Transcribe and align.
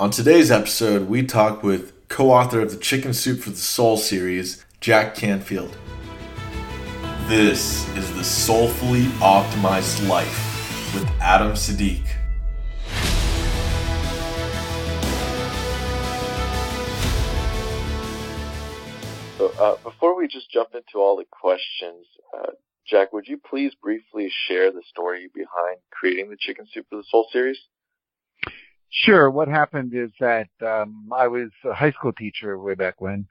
On 0.00 0.10
today's 0.10 0.52
episode, 0.52 1.08
we 1.08 1.24
talk 1.24 1.64
with 1.64 1.92
co 2.06 2.30
author 2.30 2.60
of 2.60 2.70
the 2.70 2.76
Chicken 2.76 3.12
Soup 3.12 3.40
for 3.40 3.50
the 3.50 3.56
Soul 3.56 3.96
series, 3.96 4.64
Jack 4.80 5.16
Canfield. 5.16 5.76
This 7.26 7.84
is 7.96 8.14
the 8.14 8.22
Soulfully 8.22 9.06
Optimized 9.18 10.08
Life 10.08 10.94
with 10.94 11.04
Adam 11.20 11.54
Siddiq. 11.54 12.06
So, 19.36 19.48
uh, 19.58 19.78
before 19.82 20.16
we 20.16 20.28
just 20.28 20.48
jump 20.48 20.76
into 20.76 20.98
all 20.98 21.16
the 21.16 21.24
questions, 21.24 22.06
uh, 22.38 22.52
Jack, 22.86 23.12
would 23.12 23.26
you 23.26 23.36
please 23.36 23.74
briefly 23.82 24.30
share 24.46 24.70
the 24.70 24.82
story 24.88 25.28
behind 25.34 25.78
creating 25.90 26.30
the 26.30 26.36
Chicken 26.38 26.68
Soup 26.72 26.86
for 26.88 26.98
the 26.98 27.04
Soul 27.10 27.26
series? 27.32 27.58
Sure. 28.90 29.30
What 29.30 29.48
happened 29.48 29.92
is 29.94 30.10
that 30.18 30.48
um, 30.66 31.08
I 31.14 31.28
was 31.28 31.50
a 31.64 31.74
high 31.74 31.92
school 31.92 32.12
teacher 32.12 32.58
way 32.58 32.74
back 32.74 33.00
when 33.00 33.26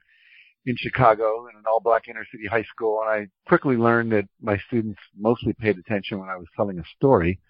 in 0.66 0.76
Chicago 0.76 1.46
in 1.48 1.56
an 1.56 1.64
all-black 1.66 2.08
inner-city 2.08 2.46
high 2.46 2.64
school, 2.64 3.00
and 3.02 3.10
I 3.10 3.48
quickly 3.48 3.76
learned 3.76 4.12
that 4.12 4.28
my 4.40 4.58
students 4.66 5.00
mostly 5.18 5.54
paid 5.54 5.78
attention 5.78 6.18
when 6.18 6.28
I 6.28 6.36
was 6.36 6.46
telling 6.56 6.78
a 6.78 6.84
story 6.96 7.40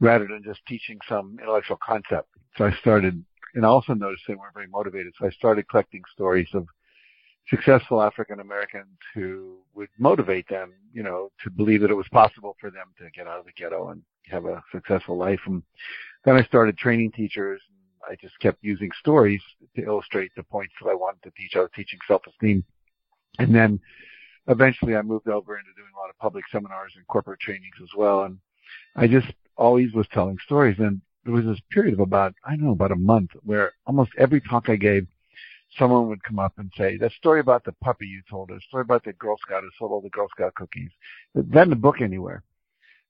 rather 0.00 0.26
than 0.26 0.42
just 0.44 0.60
teaching 0.66 0.98
some 1.08 1.36
intellectual 1.40 1.78
concept. 1.86 2.28
So 2.56 2.64
I 2.64 2.72
started, 2.80 3.22
and 3.54 3.64
I 3.64 3.68
also 3.68 3.94
noticed 3.94 4.22
they 4.26 4.34
weren't 4.34 4.54
very 4.54 4.66
motivated. 4.68 5.12
So 5.18 5.26
I 5.26 5.30
started 5.30 5.68
collecting 5.68 6.02
stories 6.12 6.48
of 6.54 6.66
successful 7.48 8.02
African 8.02 8.40
Americans 8.40 8.96
who 9.14 9.58
would 9.74 9.88
motivate 9.98 10.48
them, 10.48 10.72
you 10.92 11.02
know, 11.02 11.30
to 11.42 11.50
believe 11.50 11.82
that 11.82 11.90
it 11.90 11.94
was 11.94 12.08
possible 12.10 12.56
for 12.60 12.70
them 12.70 12.86
to 12.98 13.10
get 13.10 13.26
out 13.26 13.38
of 13.38 13.44
the 13.44 13.52
ghetto 13.52 13.90
and 13.90 14.02
have 14.28 14.46
a 14.46 14.62
successful 14.72 15.16
life. 15.16 15.40
And 15.46 15.62
then 16.24 16.36
I 16.36 16.44
started 16.44 16.76
training 16.76 17.12
teachers. 17.12 17.60
And 17.68 18.12
I 18.12 18.16
just 18.20 18.38
kept 18.40 18.62
using 18.62 18.90
stories 19.00 19.42
to 19.76 19.82
illustrate 19.82 20.32
the 20.36 20.42
points 20.42 20.74
that 20.82 20.90
I 20.90 20.94
wanted 20.94 21.22
to 21.22 21.30
teach. 21.30 21.52
I 21.56 21.60
was 21.60 21.70
teaching 21.74 21.98
self-esteem. 22.06 22.64
And 23.38 23.54
then 23.54 23.80
eventually 24.48 24.94
I 24.94 25.02
moved 25.02 25.28
over 25.28 25.58
into 25.58 25.72
doing 25.76 25.90
a 25.94 25.98
lot 25.98 26.10
of 26.10 26.18
public 26.18 26.44
seminars 26.52 26.92
and 26.96 27.06
corporate 27.06 27.40
trainings 27.40 27.76
as 27.82 27.90
well. 27.96 28.24
And 28.24 28.38
I 28.96 29.06
just 29.06 29.32
always 29.56 29.92
was 29.92 30.06
telling 30.12 30.38
stories. 30.44 30.76
And 30.78 31.00
there 31.24 31.32
was 31.32 31.44
this 31.44 31.60
period 31.70 31.94
of 31.94 32.00
about, 32.00 32.34
I 32.44 32.50
don't 32.50 32.64
know, 32.64 32.72
about 32.72 32.92
a 32.92 32.96
month 32.96 33.30
where 33.42 33.72
almost 33.86 34.12
every 34.18 34.40
talk 34.40 34.68
I 34.68 34.76
gave, 34.76 35.06
someone 35.78 36.08
would 36.08 36.22
come 36.22 36.38
up 36.38 36.52
and 36.58 36.70
say, 36.76 36.96
that 36.98 37.12
story 37.12 37.40
about 37.40 37.64
the 37.64 37.72
puppy 37.82 38.06
you 38.06 38.22
told 38.30 38.50
us, 38.50 38.62
story 38.68 38.82
about 38.82 39.04
the 39.04 39.12
Girl 39.14 39.36
Scout 39.38 39.62
who 39.62 39.70
sold 39.78 39.92
all 39.92 40.00
the 40.00 40.10
Girl 40.10 40.28
Scout 40.28 40.54
cookies. 40.54 40.90
That 41.34 41.62
in 41.62 41.70
the 41.70 41.76
book 41.76 42.00
anywhere. 42.00 42.44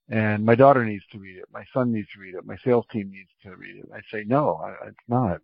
And 0.09 0.45
my 0.45 0.53
daughter 0.53 0.85
needs 0.85 1.03
to 1.11 1.19
read 1.19 1.37
it. 1.37 1.45
My 1.51 1.65
son 1.73 1.91
needs 1.91 2.07
to 2.13 2.19
read 2.19 2.35
it. 2.35 2.45
My 2.45 2.57
sales 2.63 2.85
team 2.91 3.11
needs 3.11 3.29
to 3.43 3.55
read 3.55 3.77
it. 3.77 3.89
I 3.93 4.01
say, 4.11 4.23
no, 4.27 4.61
it's 4.85 4.97
not. 5.07 5.41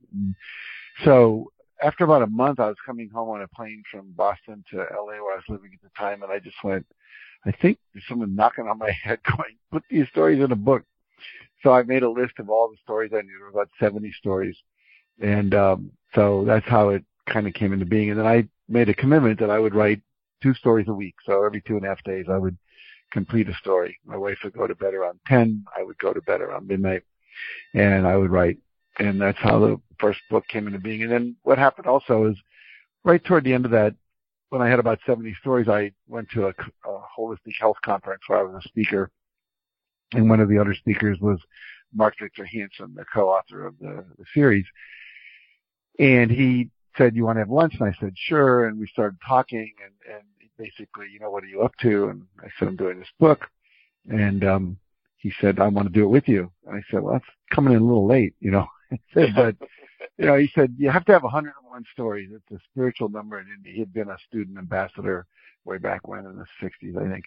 So 1.04 1.52
after 1.82 2.04
about 2.04 2.22
a 2.22 2.28
month, 2.28 2.60
I 2.60 2.68
was 2.68 2.78
coming 2.86 3.10
home 3.10 3.30
on 3.30 3.42
a 3.42 3.48
plane 3.48 3.84
from 3.90 4.12
Boston 4.12 4.64
to 4.70 4.78
LA 4.78 5.14
where 5.14 5.34
I 5.34 5.38
was 5.38 5.44
living 5.50 5.72
at 5.74 5.82
the 5.82 5.90
time. 5.98 6.22
And 6.22 6.32
I 6.32 6.38
just 6.38 6.64
went, 6.64 6.86
I 7.46 7.52
think 7.52 7.80
there's 7.94 8.06
someone 8.08 8.36
knocking 8.36 8.68
on 8.68 8.78
my 8.78 8.92
head 9.04 9.20
going, 9.24 9.58
put 9.72 9.84
these 9.90 10.08
stories 10.10 10.44
in 10.44 10.52
a 10.52 10.56
book. 10.56 10.84
So 11.64 11.72
I 11.72 11.84
made 11.84 12.04
a 12.04 12.10
list 12.10 12.34
of 12.38 12.50
all 12.50 12.70
the 12.70 12.78
stories 12.84 13.12
I 13.14 13.22
knew. 13.22 13.38
There 13.38 13.46
were 13.46 13.62
about 13.62 13.70
70 13.80 14.12
stories. 14.14 14.58
And, 15.20 15.56
um, 15.56 15.92
so 16.14 16.44
that's 16.46 16.68
how 16.68 16.90
it 16.90 17.04
kind 17.28 17.48
of 17.48 17.54
came 17.54 17.74
into 17.74 17.86
being. 17.86 18.12
And 18.12 18.20
then 18.20 18.28
I 18.28 18.48
made 18.68 18.90
a 18.90 18.94
commitment 18.94 19.40
that 19.40 19.50
I 19.50 19.60
would 19.60 19.74
write 19.74 20.02
two 20.42 20.54
stories 20.54 20.88
a 20.88 20.94
week. 20.94 21.16
So 21.26 21.44
every 21.44 21.62
two 21.62 21.78
and 21.78 21.86
a 21.86 21.90
half 21.90 22.04
days 22.04 22.26
I 22.30 22.38
would 22.38 22.58
complete 23.12 23.50
a 23.50 23.54
story. 23.56 24.00
My 24.06 24.18
wife 24.18 24.40
would 24.44 24.54
go 24.54 24.68
to 24.68 24.76
bed 24.76 24.94
around 24.94 25.20
10. 25.28 25.66
I 25.78 25.84
would 25.84 25.98
go 25.98 26.14
to 26.14 26.22
bed 26.22 26.42
around 26.42 26.68
midnight 26.68 27.04
and 27.74 28.08
I 28.08 28.18
would 28.18 28.32
write. 28.32 28.58
And 29.00 29.22
that's 29.22 29.38
how 29.40 29.60
the 29.60 29.82
first 30.00 30.20
book 30.30 30.48
came 30.48 30.68
into 30.68 30.80
being. 30.80 31.04
And 31.04 31.12
then 31.12 31.36
what 31.44 31.58
happened 31.58 31.88
also 31.88 32.26
is 32.26 32.36
right 33.04 33.24
toward 33.24 33.44
the 33.44 33.54
end 33.54 33.66
of 33.66 33.72
that, 33.72 33.96
when 34.50 34.62
I 34.62 34.68
had 34.68 34.80
about 34.80 35.00
70 35.06 35.34
stories, 35.40 35.70
I 35.70 35.94
went 36.08 36.30
to 36.32 36.48
a, 36.48 36.50
a 36.50 37.02
holistic 37.18 37.54
health 37.60 37.78
conference 37.84 38.24
where 38.28 38.40
I 38.40 38.44
was 38.44 38.64
a 38.64 38.68
speaker. 38.68 39.10
And 40.14 40.30
one 40.30 40.42
of 40.42 40.50
the 40.50 40.58
other 40.58 40.74
speakers 40.74 41.20
was 41.22 41.40
Mark 41.94 42.16
Victor 42.20 42.44
Hansen, 42.44 42.94
the 42.96 43.06
co-author 43.14 43.66
of 43.66 43.80
the, 43.80 44.06
the 44.18 44.26
series. 44.34 44.66
And 46.00 46.30
he 46.30 46.70
said, 46.98 47.16
you 47.16 47.24
want 47.24 47.38
to 47.38 47.42
have 47.42 47.50
lunch? 47.50 47.76
And 47.80 47.88
I 47.88 47.96
said, 48.00 48.14
sure. 48.18 48.66
And 48.66 48.78
we 48.78 48.88
started 48.88 49.18
talking 49.26 49.72
and, 49.84 50.16
and 50.16 50.24
basically, 50.62 51.08
you 51.12 51.20
know, 51.20 51.30
what 51.30 51.44
are 51.44 51.48
you 51.48 51.62
up 51.62 51.74
to? 51.82 52.10
And 52.10 52.24
I 52.40 52.48
said, 52.58 52.68
I'm 52.68 52.76
doing 52.76 53.00
this 53.00 53.08
book. 53.20 53.48
And, 54.10 54.44
um, 54.44 54.78
he 55.18 55.32
said, 55.40 55.60
I 55.60 55.68
want 55.68 55.88
to 55.88 55.94
do 55.94 56.04
it 56.04 56.10
with 56.10 56.28
you. 56.28 56.52
And 56.66 56.76
I 56.76 56.82
said, 56.90 57.02
well, 57.02 57.14
that's 57.14 57.26
coming 57.52 57.74
in 57.74 57.82
a 57.82 57.86
little 57.86 58.08
late, 58.08 58.34
you 58.40 58.50
know, 58.50 58.68
but, 59.14 59.56
you 60.18 60.26
know, 60.26 60.36
he 60.36 60.50
said, 60.56 60.76
you 60.80 60.90
have 60.90 61.06
to 61.06 61.12
have 61.12 61.24
101 61.24 61.86
stories. 61.94 62.30
It's 62.34 62.60
a 62.60 62.64
spiritual 62.72 63.10
number. 63.10 63.38
And 63.38 63.48
he 63.64 63.80
had 63.80 63.94
been 63.94 64.10
a 64.10 64.18
student 64.28 64.58
ambassador 64.58 65.28
way 65.64 65.78
back 65.78 66.08
when 66.08 66.26
in 66.26 66.38
the 66.38 66.46
60s, 66.62 66.98
I 66.98 67.12
think, 67.12 67.26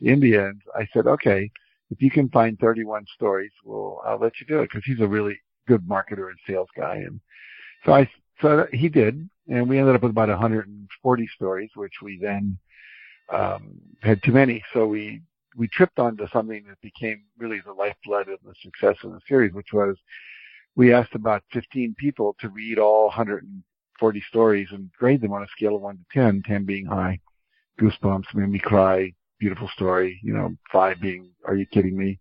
to 0.00 0.06
India. 0.06 0.48
And 0.48 0.60
I 0.76 0.88
said, 0.92 1.06
okay, 1.06 1.50
if 1.90 2.02
you 2.02 2.10
can 2.10 2.28
find 2.30 2.58
31 2.58 3.06
stories, 3.14 3.52
well, 3.64 4.02
I'll 4.04 4.18
let 4.18 4.40
you 4.40 4.46
do 4.46 4.60
it 4.60 4.70
because 4.72 4.84
he's 4.84 5.00
a 5.00 5.06
really 5.06 5.38
good 5.68 5.86
marketer 5.86 6.28
and 6.28 6.38
sales 6.46 6.68
guy. 6.76 6.96
And 6.96 7.20
so 7.86 7.92
I, 7.92 8.10
so 8.42 8.66
he 8.72 8.88
did, 8.88 9.28
and 9.48 9.68
we 9.68 9.78
ended 9.78 9.94
up 9.94 10.02
with 10.02 10.10
about 10.10 10.28
140 10.28 11.28
stories, 11.34 11.70
which 11.76 11.94
we 12.02 12.18
then 12.20 12.58
um, 13.30 13.80
had 14.02 14.22
too 14.22 14.32
many. 14.32 14.62
So 14.72 14.86
we 14.86 15.22
we 15.56 15.68
tripped 15.68 15.98
onto 15.98 16.28
something 16.28 16.64
that 16.68 16.80
became 16.80 17.24
really 17.36 17.60
the 17.64 17.72
lifeblood 17.72 18.28
of 18.28 18.38
the 18.44 18.54
success 18.62 18.96
of 19.02 19.12
the 19.12 19.20
series, 19.28 19.52
which 19.52 19.72
was 19.72 19.96
we 20.76 20.92
asked 20.92 21.14
about 21.14 21.42
15 21.52 21.96
people 21.98 22.36
to 22.40 22.48
read 22.48 22.78
all 22.78 23.06
140 23.06 24.24
stories 24.28 24.68
and 24.70 24.90
grade 24.92 25.20
them 25.20 25.32
on 25.32 25.42
a 25.42 25.48
scale 25.48 25.74
of 25.74 25.82
one 25.82 25.96
to 25.96 26.04
10, 26.12 26.42
10 26.46 26.64
being 26.64 26.86
high, 26.86 27.18
goosebumps, 27.80 28.32
made 28.34 28.48
me 28.48 28.60
cry, 28.60 29.12
beautiful 29.40 29.68
story, 29.74 30.20
you 30.22 30.32
know, 30.32 30.54
five 30.70 31.00
being, 31.00 31.30
are 31.46 31.56
you 31.56 31.66
kidding 31.66 31.96
me? 31.96 32.20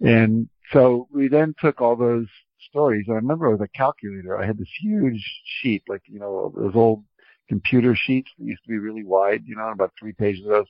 And 0.00 0.48
so 0.72 1.06
we 1.12 1.28
then 1.28 1.54
took 1.60 1.80
all 1.80 1.94
those 1.94 2.26
stories. 2.68 3.04
And 3.06 3.14
I 3.14 3.20
remember 3.20 3.50
with 3.50 3.62
a 3.62 3.68
calculator, 3.68 4.36
I 4.36 4.46
had 4.46 4.58
this 4.58 4.68
huge 4.80 5.24
sheet, 5.60 5.84
like, 5.88 6.02
you 6.06 6.18
know, 6.18 6.52
those 6.56 6.74
old 6.74 7.04
computer 7.48 7.94
sheets 7.94 8.30
that 8.38 8.44
used 8.44 8.62
to 8.64 8.68
be 8.68 8.78
really 8.78 9.04
wide, 9.04 9.42
you 9.46 9.56
know, 9.56 9.68
about 9.68 9.92
three 9.98 10.12
pages 10.12 10.44
of 10.44 10.50
those. 10.50 10.66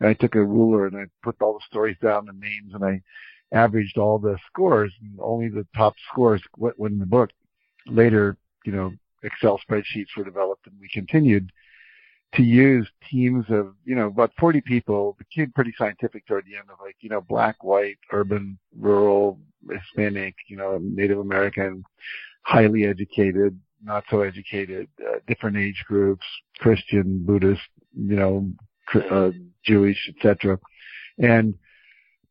And 0.00 0.08
I 0.08 0.14
took 0.14 0.34
a 0.34 0.44
ruler 0.44 0.86
and 0.86 0.96
I 0.96 1.04
put 1.22 1.40
all 1.40 1.54
the 1.54 1.64
stories 1.66 1.96
down, 2.02 2.26
the 2.26 2.32
names, 2.32 2.74
and 2.74 2.84
I 2.84 3.00
averaged 3.52 3.98
all 3.98 4.18
the 4.18 4.38
scores 4.46 4.92
and 5.00 5.18
only 5.20 5.48
the 5.48 5.66
top 5.76 5.94
scores 6.10 6.42
went 6.56 6.92
in 6.92 6.98
the 6.98 7.06
book. 7.06 7.30
Later, 7.86 8.36
you 8.64 8.72
know, 8.72 8.92
Excel 9.22 9.60
spreadsheets 9.68 10.16
were 10.16 10.24
developed 10.24 10.66
and 10.66 10.76
we 10.80 10.88
continued 10.88 11.50
to 12.34 12.42
use 12.42 12.88
teams 13.08 13.44
of, 13.48 13.74
you 13.84 13.94
know, 13.94 14.08
about 14.08 14.32
40 14.38 14.60
people, 14.60 15.16
became 15.18 15.52
pretty 15.52 15.72
scientific 15.78 16.26
toward 16.26 16.44
the 16.44 16.56
end 16.56 16.68
of 16.70 16.78
like, 16.80 16.96
you 17.00 17.08
know, 17.08 17.20
black, 17.20 17.62
white, 17.64 17.98
urban, 18.12 18.58
rural, 18.78 19.40
Hispanic, 19.70 20.34
you 20.48 20.56
know, 20.56 20.78
Native 20.82 21.18
American, 21.18 21.84
highly 22.42 22.84
educated, 22.84 23.58
not 23.86 24.04
so 24.10 24.20
educated, 24.22 24.88
uh, 25.00 25.18
different 25.26 25.56
age 25.56 25.84
groups, 25.86 26.26
Christian, 26.58 27.24
Buddhist, 27.24 27.62
you 27.94 28.16
know, 28.16 28.50
uh, 29.10 29.30
Jewish, 29.64 30.10
etc. 30.14 30.58
And 31.18 31.54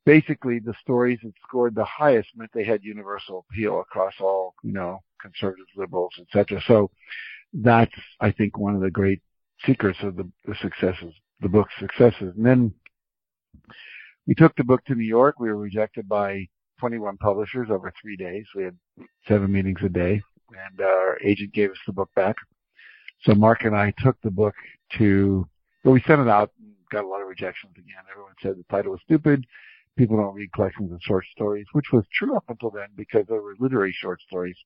basically 0.06 0.60
the 0.60 0.76
stories 0.82 1.20
that 1.24 1.34
scored 1.48 1.74
the 1.74 1.86
highest 1.86 2.30
meant 2.36 2.52
they 2.54 2.66
had 2.66 2.84
universal 2.84 3.46
appeal 3.50 3.80
across 3.80 4.14
all, 4.20 4.54
you 4.64 4.74
know, 4.74 5.02
conservatives, 5.22 5.70
liberals, 5.76 6.14
etc. 6.20 6.62
So 6.68 6.92
that's, 7.54 7.96
I 8.20 8.32
think, 8.32 8.58
one 8.58 8.76
of 8.76 8.82
the 8.82 8.92
great 8.92 9.22
secrets 9.66 10.00
of 10.04 10.18
the, 10.18 10.30
the 10.46 10.56
successes, 10.62 11.14
the 11.40 11.50
book's 11.50 11.74
successes. 11.80 12.34
And 12.36 12.46
then 12.46 12.74
we 14.28 14.36
took 14.36 14.56
the 14.56 14.64
book 14.64 14.84
to 14.86 14.96
New 14.96 15.06
York. 15.06 15.40
We 15.40 15.48
were 15.48 15.58
rejected 15.58 16.08
by 16.10 16.48
21 16.80 17.18
publishers 17.18 17.70
over 17.72 17.94
three 18.02 18.18
days. 18.18 18.46
We 18.54 18.66
had 18.66 18.78
seven 19.28 19.52
meetings 19.52 19.80
a 19.84 19.90
day 19.90 20.22
and 20.50 20.82
our 20.82 21.20
agent 21.24 21.54
gave 21.54 21.72
us 21.72 21.78
the 21.86 21.94
book 21.94 22.10
back. 22.16 22.36
So 23.24 23.34
Mark 23.34 23.64
and 23.64 23.76
I 23.76 23.94
took 24.04 24.20
the 24.22 24.32
book 24.32 24.56
to, 24.98 25.48
well, 25.84 25.94
we 25.94 26.02
sent 26.02 26.22
it 26.22 26.28
out 26.28 26.52
and 26.60 26.74
got 26.92 27.04
a 27.04 27.08
lot 27.08 27.22
of 27.22 27.28
rejections 27.28 27.74
again. 27.74 28.04
Everyone 28.12 28.34
said 28.42 28.56
the 28.58 28.64
title 28.70 28.92
was 28.92 29.02
stupid. 29.06 29.46
People 29.98 30.18
don't 30.18 30.36
read 30.36 30.52
collections 30.52 30.92
of 30.92 31.00
short 31.02 31.26
stories, 31.32 31.66
which 31.72 31.86
was 31.94 32.04
true 32.14 32.36
up 32.36 32.44
until 32.50 32.70
then 32.70 32.88
because 32.96 33.26
they 33.28 33.36
were 33.36 33.56
literary 33.60 33.96
short 33.98 34.22
stories. 34.28 34.58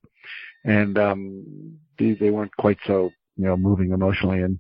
And, 0.66 0.98
um, 0.98 1.78
they, 1.98 2.14
they 2.14 2.32
weren't 2.32 2.56
quite 2.58 2.80
so, 2.86 3.12
you 3.38 3.46
know, 3.46 3.56
moving 3.56 3.92
emotionally. 3.92 4.42
And, 4.42 4.60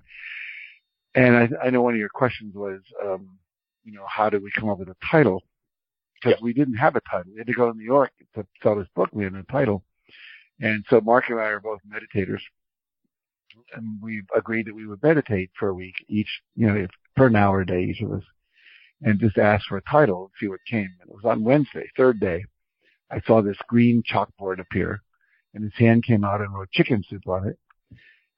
and 1.16 1.36
I, 1.36 1.50
I 1.66 1.70
know 1.72 1.82
one 1.82 1.96
of 1.96 2.00
your 2.00 2.10
questions 2.10 2.54
was, 2.56 2.82
um, 3.04 3.40
you 3.84 3.94
know, 3.94 4.06
how 4.08 4.30
did 4.30 4.44
we 4.44 4.52
come 4.52 4.70
up 4.70 4.78
with 4.78 4.90
a 4.90 4.96
title? 5.10 5.42
Because 6.16 6.38
yeah. 6.40 6.44
we 6.44 6.54
didn't 6.54 6.76
have 6.76 6.96
a 6.96 7.02
title. 7.10 7.32
We 7.32 7.40
had 7.40 7.48
to 7.48 7.54
go 7.54 7.72
to 7.72 7.78
New 7.78 7.86
York 7.86 8.12
to 8.36 8.46
sell 8.62 8.76
this 8.76 8.88
book. 8.96 9.10
We 9.12 9.24
had 9.24 9.34
a 9.34 9.44
title. 9.44 9.84
And 10.60 10.84
so 10.90 11.02
Mark 11.02 11.30
and 11.30 11.40
I 11.40 11.46
are 11.46 11.60
both 11.60 11.80
meditators. 11.88 12.42
And 13.74 14.02
we 14.02 14.24
agreed 14.36 14.68
that 14.68 14.76
we 14.76 14.88
would 14.88 15.02
meditate 15.04 15.52
for 15.58 15.70
a 15.70 15.74
week 15.74 15.96
each, 16.08 16.42
you 16.56 16.68
know, 16.68 16.76
if, 16.76 16.90
for 17.16 17.28
an 17.28 17.36
hour 17.36 17.62
a 17.62 17.66
day, 17.66 17.84
each 17.84 18.02
of 18.02 18.12
us, 18.12 18.24
and 19.02 19.20
just 19.20 19.38
ask 19.38 19.66
for 19.68 19.78
a 19.78 19.82
title 19.84 20.24
and 20.24 20.32
see 20.40 20.48
what 20.48 20.60
came. 20.70 20.90
And 21.02 21.10
it 21.10 21.16
was 21.16 21.26
on 21.26 21.44
Wednesday, 21.44 21.90
third 21.96 22.20
day. 22.20 22.44
I 23.12 23.22
saw 23.22 23.42
this 23.42 23.58
green 23.68 24.04
chalkboard 24.04 24.60
appear 24.60 25.02
and 25.54 25.64
his 25.64 25.74
hand 25.76 26.06
came 26.06 26.24
out 26.24 26.42
and 26.42 26.54
wrote 26.54 26.72
chicken 26.72 27.04
soup 27.10 27.28
on 27.28 27.48
it. 27.48 27.58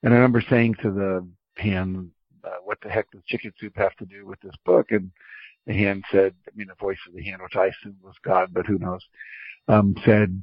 And 0.04 0.14
I 0.14 0.18
remember 0.18 0.44
saying 0.50 0.76
to 0.82 0.92
the 0.92 1.28
hand, 1.62 2.12
uh, 2.44 2.50
what 2.64 2.80
the 2.82 2.90
heck 2.90 3.12
does 3.12 3.22
chicken 3.28 3.54
soup 3.60 3.74
have 3.76 3.96
to 3.98 4.06
do 4.06 4.26
with 4.26 4.40
this 4.42 4.56
book? 4.66 4.92
And 4.92 5.12
the 5.68 5.74
hand 5.74 6.04
said, 6.12 6.34
I 6.48 6.52
mean, 6.56 6.68
the 6.68 6.76
voice 6.76 6.98
of 7.08 7.14
the 7.14 7.24
hand, 7.24 7.42
which 7.42 7.56
I 7.56 7.68
assume 7.68 7.98
was 8.02 8.16
God, 8.24 8.50
but 8.54 8.66
who 8.66 8.80
knows, 8.80 9.02
um, 9.68 9.96
said, 10.06 10.42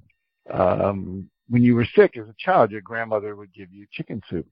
um, 0.50 1.28
when 1.48 1.62
you 1.62 1.74
were 1.74 1.86
sick 1.96 2.16
as 2.16 2.28
a 2.28 2.34
child, 2.38 2.70
your 2.70 2.80
grandmother 2.80 3.36
would 3.36 3.52
give 3.52 3.72
you 3.72 3.86
chicken 3.92 4.20
soup. 4.28 4.46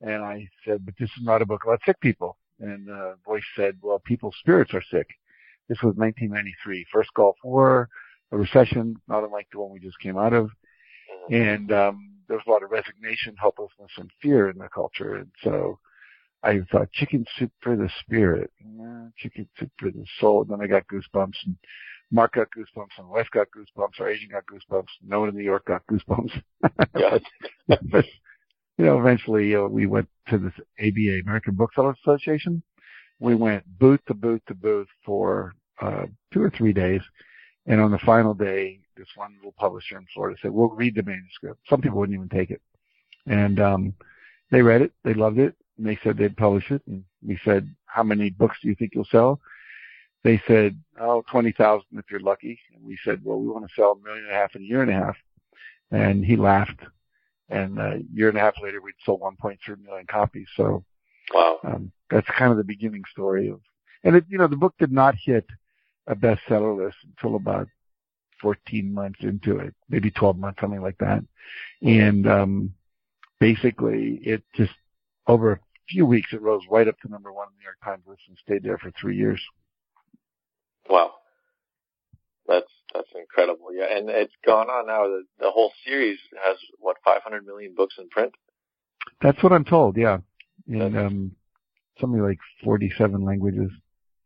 And 0.00 0.22
I 0.22 0.48
said, 0.66 0.84
but 0.84 0.94
this 0.98 1.10
is 1.16 1.24
not 1.24 1.42
a 1.42 1.46
book 1.46 1.62
about 1.64 1.80
sick 1.86 2.00
people. 2.00 2.36
And 2.60 2.86
the 2.86 3.16
voice 3.24 3.42
said, 3.56 3.78
well, 3.82 4.00
people's 4.04 4.36
spirits 4.38 4.74
are 4.74 4.82
sick. 4.90 5.08
This 5.68 5.78
was 5.78 5.94
1993, 5.96 6.86
first 6.92 7.10
Gulf 7.14 7.36
War, 7.42 7.88
a 8.32 8.36
recession, 8.36 8.96
not 9.08 9.24
unlike 9.24 9.48
the 9.50 9.60
one 9.60 9.70
we 9.70 9.80
just 9.80 9.98
came 9.98 10.18
out 10.18 10.34
of. 10.34 10.50
And, 11.30 11.72
um, 11.72 12.14
there 12.28 12.36
was 12.36 12.44
a 12.46 12.50
lot 12.50 12.62
of 12.62 12.70
resignation, 12.70 13.36
helplessness, 13.38 13.90
and 13.96 14.10
fear 14.22 14.48
in 14.48 14.58
the 14.58 14.68
culture. 14.68 15.16
And 15.16 15.30
so 15.42 15.78
I 16.42 16.60
thought 16.70 16.92
chicken 16.92 17.24
soup 17.38 17.52
for 17.60 17.76
the 17.76 17.90
spirit, 18.00 18.50
chicken 19.16 19.48
soup 19.58 19.70
for 19.78 19.90
the 19.90 20.04
soul. 20.20 20.42
And 20.42 20.50
then 20.50 20.60
I 20.60 20.66
got 20.66 20.86
goosebumps 20.86 21.36
and 21.46 21.56
Mark 22.14 22.34
got 22.34 22.46
goosebumps 22.56 22.96
and 22.98 23.08
Wes 23.08 23.26
got 23.32 23.48
goosebumps. 23.50 23.98
Our 23.98 24.08
agent 24.08 24.30
got 24.30 24.44
goosebumps. 24.46 24.86
No 25.04 25.20
one 25.20 25.30
in 25.30 25.34
New 25.34 25.42
York 25.42 25.66
got 25.66 25.82
goosebumps. 25.86 26.40
But, 27.66 27.80
but, 27.90 28.04
you 28.78 28.84
know, 28.84 29.00
eventually 29.00 29.54
uh, 29.56 29.62
we 29.62 29.86
went 29.86 30.06
to 30.28 30.38
this 30.38 30.52
ABA, 30.78 31.20
American 31.22 31.54
Booksellers 31.54 31.96
Association. 32.04 32.62
We 33.18 33.34
went 33.34 33.64
booth 33.78 34.00
to 34.06 34.14
booth 34.14 34.42
to 34.48 34.54
booth 34.54 34.86
for 35.04 35.54
uh, 35.80 36.04
two 36.32 36.42
or 36.42 36.50
three 36.50 36.72
days. 36.72 37.00
And 37.66 37.80
on 37.80 37.90
the 37.90 37.98
final 37.98 38.34
day, 38.34 38.80
this 38.96 39.08
one 39.16 39.34
little 39.36 39.54
publisher 39.58 39.96
in 39.96 40.06
Florida 40.12 40.38
said, 40.40 40.50
we'll 40.50 40.68
read 40.68 40.94
the 40.94 41.02
manuscript. 41.02 41.60
Some 41.68 41.80
people 41.80 41.98
wouldn't 41.98 42.16
even 42.16 42.28
take 42.28 42.50
it. 42.50 42.60
And, 43.26 43.58
um, 43.58 43.94
they 44.50 44.62
read 44.62 44.82
it. 44.82 44.92
They 45.04 45.14
loved 45.14 45.38
it. 45.38 45.56
And 45.78 45.86
they 45.86 45.98
said 46.04 46.16
they'd 46.16 46.36
publish 46.36 46.70
it. 46.70 46.82
And 46.86 47.02
we 47.26 47.40
said, 47.44 47.74
how 47.86 48.02
many 48.02 48.30
books 48.30 48.58
do 48.62 48.68
you 48.68 48.74
think 48.76 48.92
you'll 48.94 49.06
sell? 49.10 49.40
They 50.24 50.42
said, 50.48 50.80
oh, 50.98 51.22
20,000 51.30 51.84
if 51.92 52.06
you're 52.10 52.20
lucky. 52.20 52.58
And 52.74 52.84
we 52.84 52.98
said, 53.04 53.20
well, 53.22 53.38
we 53.38 53.46
want 53.46 53.68
to 53.68 53.74
sell 53.74 53.92
a 53.92 54.04
million 54.04 54.24
and 54.24 54.32
a 54.32 54.36
half 54.36 54.54
in 54.56 54.62
a 54.62 54.64
year 54.64 54.82
and 54.82 54.90
a 54.90 54.94
half. 54.94 55.16
And 55.90 56.24
he 56.24 56.36
laughed. 56.36 56.80
And 57.50 57.78
a 57.78 58.00
year 58.12 58.30
and 58.30 58.38
a 58.38 58.40
half 58.40 58.54
later, 58.62 58.80
we'd 58.80 58.94
sold 59.04 59.20
1.3 59.20 59.58
million 59.84 60.06
copies. 60.06 60.48
So, 60.56 60.84
Wow. 61.32 61.58
um, 61.62 61.92
that's 62.10 62.26
kind 62.36 62.50
of 62.50 62.56
the 62.58 62.64
beginning 62.64 63.02
story 63.12 63.48
of, 63.48 63.60
and 64.02 64.16
it, 64.16 64.24
you 64.28 64.38
know, 64.38 64.46
the 64.46 64.56
book 64.56 64.74
did 64.78 64.92
not 64.92 65.14
hit 65.14 65.46
a 66.06 66.14
bestseller 66.14 66.76
list 66.76 66.96
until 67.04 67.36
about 67.36 67.68
14 68.40 68.92
months 68.92 69.20
into 69.22 69.58
it, 69.58 69.74
maybe 69.88 70.10
12 70.10 70.38
months, 70.38 70.60
something 70.60 70.82
like 70.82 70.98
that. 70.98 71.22
And, 71.82 72.26
um, 72.26 72.74
basically 73.40 74.20
it 74.22 74.42
just 74.54 74.72
over 75.26 75.52
a 75.52 75.60
few 75.88 76.06
weeks, 76.06 76.32
it 76.32 76.40
rose 76.40 76.62
right 76.70 76.88
up 76.88 76.98
to 77.00 77.08
number 77.08 77.32
one 77.32 77.48
in 77.48 77.54
the 77.54 77.58
New 77.58 77.64
York 77.64 77.78
Times 77.84 78.04
list 78.06 78.22
and 78.28 78.38
stayed 78.38 78.62
there 78.62 78.78
for 78.78 78.90
three 78.92 79.16
years. 79.16 79.40
Wow. 80.88 81.12
That's 82.46 82.70
that's 82.92 83.08
incredible. 83.18 83.68
Yeah, 83.74 83.86
and 83.90 84.08
it's 84.10 84.34
gone 84.44 84.68
on 84.68 84.86
now. 84.86 85.04
The, 85.04 85.24
the 85.40 85.50
whole 85.50 85.72
series 85.86 86.18
has 86.44 86.56
what 86.78 86.96
500 87.04 87.46
million 87.46 87.74
books 87.74 87.94
in 87.98 88.08
print. 88.10 88.34
That's 89.22 89.42
what 89.42 89.52
I'm 89.52 89.64
told. 89.64 89.96
Yeah. 89.96 90.18
In, 90.68 90.96
um, 90.96 91.32
something 92.00 92.22
like 92.22 92.38
47 92.62 93.24
languages. 93.24 93.70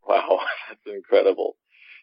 Wow, 0.06 0.40
that's 0.68 0.80
incredible. 0.86 1.56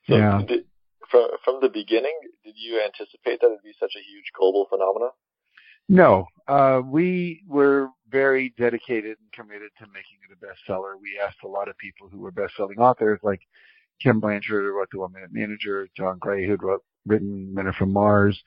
So 0.07 0.17
Yeah. 0.17 0.41
did, 0.47 0.65
from 1.09 1.29
from 1.43 1.59
the 1.61 1.69
beginning, 1.69 2.17
did 2.43 2.55
you 2.57 2.81
anticipate 2.83 3.41
that 3.41 3.47
it'd 3.47 3.63
be 3.63 3.73
such 3.79 3.93
a 3.95 4.01
huge 4.01 4.31
global 4.37 4.65
phenomenon? 4.69 5.11
No, 5.87 6.25
uh, 6.47 6.81
we 6.83 7.43
were 7.47 7.89
very 8.09 8.53
dedicated 8.57 9.17
and 9.19 9.31
committed 9.33 9.69
to 9.77 9.85
making 9.87 10.17
it 10.27 10.33
a 10.33 10.45
bestseller. 10.45 10.95
We 10.99 11.19
asked 11.23 11.43
a 11.43 11.47
lot 11.47 11.67
of 11.67 11.77
people 11.77 12.09
who 12.09 12.19
were 12.19 12.31
best-selling 12.31 12.79
authors, 12.79 13.19
like 13.21 13.41
Ken 14.01 14.19
Blanchard, 14.19 14.63
who 14.63 14.77
wrote 14.77 14.89
The 14.92 15.07
Minute 15.13 15.31
Manager, 15.31 15.88
John 15.95 16.18
Gray, 16.19 16.45
who'd 16.45 16.63
wrote, 16.63 16.83
written 17.06 17.53
Men 17.53 17.68
Are 17.68 17.74
From 17.74 17.94
Mars, 17.94 18.42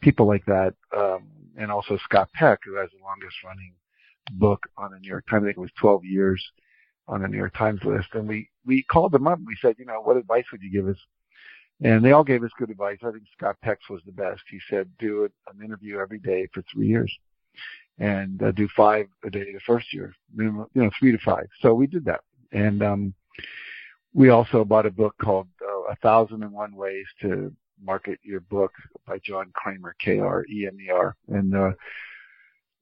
people 0.00 0.26
like 0.26 0.44
that, 0.46 0.74
um, 0.96 1.28
and 1.56 1.70
also 1.70 1.98
Scott 2.04 2.30
Peck, 2.32 2.60
who 2.64 2.76
has 2.76 2.90
the 2.90 3.02
longest-running 3.04 3.74
book 4.32 4.62
on 4.76 4.90
the 4.90 4.98
New 4.98 5.08
York 5.08 5.24
Times. 5.28 5.42
I 5.42 5.46
think 5.46 5.58
it 5.58 5.60
was 5.60 5.70
12 5.80 6.04
years 6.04 6.42
on 7.08 7.22
the 7.22 7.28
New 7.28 7.36
York 7.36 7.54
Times 7.56 7.80
list. 7.84 8.08
And 8.14 8.26
we 8.28 8.48
we 8.64 8.82
called 8.84 9.12
them 9.12 9.26
up. 9.26 9.38
and 9.38 9.46
We 9.46 9.56
said, 9.60 9.76
you 9.78 9.84
know, 9.84 10.00
what 10.00 10.16
advice 10.16 10.44
would 10.52 10.62
you 10.62 10.70
give 10.70 10.88
us? 10.88 10.96
And 11.82 12.04
they 12.04 12.12
all 12.12 12.24
gave 12.24 12.42
us 12.44 12.50
good 12.58 12.70
advice. 12.70 12.98
I 13.02 13.10
think 13.10 13.24
Scott 13.36 13.56
Peck's 13.62 13.88
was 13.90 14.00
the 14.06 14.12
best. 14.12 14.42
He 14.50 14.58
said, 14.70 14.88
do 14.98 15.24
an 15.24 15.64
interview 15.64 15.98
every 15.98 16.18
day 16.18 16.48
for 16.54 16.62
three 16.72 16.86
years 16.86 17.12
and 17.98 18.42
uh, 18.42 18.52
do 18.52 18.68
five 18.76 19.06
a 19.24 19.30
day 19.30 19.52
the 19.52 19.60
first 19.66 19.92
year, 19.92 20.14
minimum, 20.34 20.66
you 20.74 20.82
know, 20.82 20.90
three 20.98 21.12
to 21.12 21.18
five. 21.18 21.46
So 21.60 21.74
we 21.74 21.86
did 21.86 22.04
that. 22.06 22.20
And, 22.52 22.82
um, 22.82 23.14
we 24.14 24.30
also 24.30 24.64
bought 24.64 24.86
a 24.86 24.90
book 24.90 25.14
called 25.20 25.48
uh, 25.62 25.92
A 25.92 25.96
Thousand 25.96 26.42
and 26.42 26.52
One 26.52 26.74
Ways 26.74 27.06
to 27.20 27.52
Market 27.82 28.18
Your 28.22 28.40
Book 28.40 28.72
by 29.06 29.18
John 29.18 29.52
Kremer, 29.52 29.94
K-R-E-M-E-R. 29.98 31.16
And, 31.28 31.54
uh, 31.54 31.72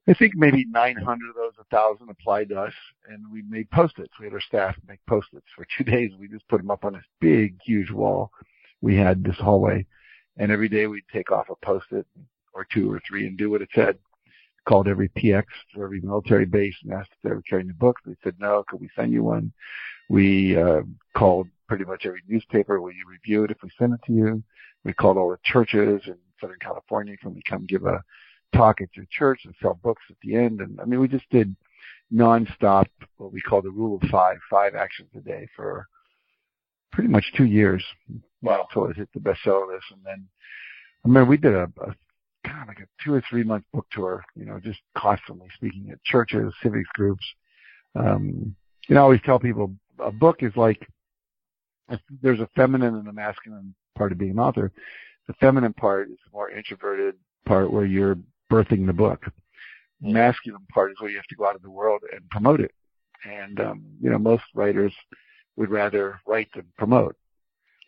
I 0.08 0.14
think 0.14 0.34
maybe 0.34 0.66
900 0.68 1.28
of 1.30 1.36
those, 1.36 1.52
1,000 1.70 2.08
applied 2.10 2.48
to 2.48 2.60
us, 2.60 2.72
and 3.08 3.24
we 3.32 3.42
made 3.42 3.70
post-its. 3.70 4.10
We 4.18 4.26
had 4.26 4.34
our 4.34 4.40
staff 4.40 4.74
make 4.88 4.98
post-its 5.08 5.46
for 5.54 5.64
two 5.78 5.84
days. 5.90 6.10
We 6.18 6.28
just 6.28 6.46
put 6.48 6.58
them 6.58 6.72
up 6.72 6.84
on 6.84 6.94
this 6.94 7.04
big, 7.20 7.56
huge 7.64 7.90
wall 7.90 8.30
we 8.82 8.96
had 8.96 9.24
this 9.24 9.36
hallway, 9.38 9.86
and 10.36 10.52
every 10.52 10.68
day 10.68 10.86
we'd 10.86 11.04
take 11.12 11.30
off 11.30 11.46
a 11.48 11.64
post-it 11.64 12.06
or 12.52 12.66
two 12.70 12.92
or 12.92 13.00
three 13.08 13.26
and 13.26 13.38
do 13.38 13.48
what 13.48 13.62
it 13.62 13.68
said. 13.74 13.96
Called 14.66 14.86
every 14.86 15.08
PX 15.10 15.44
for 15.74 15.84
every 15.84 16.00
military 16.00 16.46
base 16.46 16.74
and 16.82 16.92
asked 16.92 17.10
if 17.12 17.18
they 17.22 17.34
were 17.34 17.42
carrying 17.42 17.68
the 17.68 17.74
book. 17.74 17.96
They 18.06 18.16
said 18.22 18.34
no. 18.38 18.64
Could 18.68 18.80
we 18.80 18.88
send 18.94 19.12
you 19.12 19.24
one? 19.24 19.52
We 20.08 20.56
uh, 20.56 20.82
called 21.16 21.48
pretty 21.68 21.84
much 21.84 22.06
every 22.06 22.22
newspaper. 22.28 22.80
Will 22.80 22.92
you 22.92 23.04
review 23.08 23.44
it 23.44 23.50
if 23.50 23.62
we 23.62 23.70
send 23.78 23.94
it 23.94 24.00
to 24.06 24.12
you? 24.12 24.42
We 24.84 24.92
called 24.92 25.16
all 25.16 25.30
the 25.30 25.38
churches 25.44 26.02
in 26.06 26.16
Southern 26.40 26.58
California. 26.60 27.16
Can 27.16 27.34
we 27.34 27.42
come 27.48 27.66
give 27.66 27.86
a 27.86 28.02
talk 28.54 28.80
at 28.80 28.94
your 28.94 29.06
church 29.10 29.40
and 29.44 29.54
sell 29.60 29.78
books 29.82 30.02
at 30.10 30.16
the 30.22 30.36
end? 30.36 30.60
And 30.60 30.80
I 30.80 30.84
mean, 30.84 31.00
we 31.00 31.08
just 31.08 31.28
did 31.30 31.54
nonstop 32.12 32.86
what 33.16 33.32
we 33.32 33.40
call 33.40 33.62
the 33.62 33.70
rule 33.70 33.98
of 34.02 34.08
five, 34.10 34.36
five 34.50 34.74
actions 34.74 35.08
a 35.16 35.20
day 35.20 35.48
for 35.56 35.86
pretty 36.92 37.08
much 37.08 37.32
two 37.36 37.46
years. 37.46 37.84
Wow. 38.42 38.66
Until 38.68 38.90
it 38.90 38.96
hit 38.96 39.08
the 39.14 39.20
bestseller 39.20 39.72
list. 39.72 39.86
And 39.92 40.00
then 40.04 40.28
I 41.04 41.08
remember 41.08 41.30
we 41.30 41.36
did 41.36 41.54
a, 41.54 41.70
a 41.80 41.94
of 42.60 42.68
like 42.68 42.80
a 42.80 42.86
two 43.04 43.14
or 43.14 43.22
three 43.28 43.42
month 43.42 43.64
book 43.72 43.86
tour, 43.90 44.22
you 44.34 44.44
know, 44.44 44.60
just 44.60 44.80
constantly 44.96 45.48
speaking 45.54 45.88
at 45.90 46.02
churches, 46.04 46.52
civics 46.62 46.88
groups. 46.94 47.24
Um, 47.94 48.54
you 48.88 48.94
know, 48.94 49.00
I 49.00 49.04
always 49.04 49.20
tell 49.24 49.38
people 49.38 49.72
a 49.98 50.10
book 50.12 50.42
is 50.42 50.52
like, 50.56 50.86
there's 52.22 52.40
a 52.40 52.48
feminine 52.56 52.94
and 52.96 53.08
a 53.08 53.12
masculine 53.12 53.74
part 53.96 54.12
of 54.12 54.18
being 54.18 54.32
an 54.32 54.38
author. 54.38 54.72
The 55.28 55.34
feminine 55.34 55.72
part 55.72 56.10
is 56.10 56.16
the 56.24 56.32
more 56.32 56.50
introverted 56.50 57.14
part 57.46 57.72
where 57.72 57.84
you're 57.84 58.16
birthing 58.50 58.86
the 58.86 58.92
book. 58.92 59.24
The 60.00 60.12
masculine 60.12 60.66
part 60.72 60.90
is 60.90 60.96
where 61.00 61.10
you 61.10 61.16
have 61.16 61.26
to 61.26 61.36
go 61.36 61.46
out 61.46 61.54
in 61.56 61.62
the 61.62 61.70
world 61.70 62.02
and 62.12 62.28
promote 62.30 62.60
it. 62.60 62.72
And, 63.24 63.60
um, 63.60 63.84
you 64.00 64.10
know, 64.10 64.18
most 64.18 64.42
writers 64.54 64.92
would 65.56 65.70
rather 65.70 66.20
write 66.26 66.48
than 66.54 66.64
promote. 66.76 67.16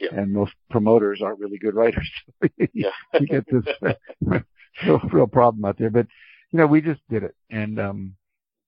Yeah. 0.01 0.11
And 0.13 0.33
most 0.33 0.53
promoters 0.71 1.23
aren't 1.23 1.39
really 1.41 1.59
good 1.59 1.75
writers. 1.75 2.09
you 2.59 2.69
Yeah. 2.73 2.91
get 3.27 3.45
this 3.51 3.65
real, 4.85 5.01
real 5.13 5.27
problem 5.27 5.65
out 5.65 5.79
there. 5.79 5.91
But, 5.91 6.07
you 6.51 6.59
know, 6.59 6.67
we 6.67 6.81
just 6.81 7.01
did 7.09 7.23
it. 7.23 7.35
And, 7.51 7.79
um, 7.79 8.17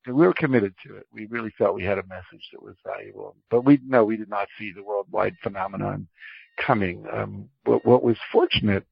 we 0.06 0.12
were 0.12 0.34
committed 0.34 0.74
to 0.86 0.96
it. 0.96 1.06
We 1.12 1.26
really 1.26 1.50
felt 1.58 1.74
we 1.74 1.84
had 1.84 1.98
a 1.98 2.06
message 2.06 2.48
that 2.52 2.62
was 2.62 2.76
valuable. 2.84 3.34
But 3.50 3.64
we, 3.64 3.80
no, 3.84 4.04
we 4.04 4.16
did 4.16 4.28
not 4.28 4.48
see 4.58 4.72
the 4.72 4.84
worldwide 4.84 5.34
phenomenon 5.42 6.06
coming. 6.56 7.04
Um, 7.12 7.48
what, 7.64 7.84
what 7.84 8.04
was 8.04 8.16
fortunate 8.30 8.86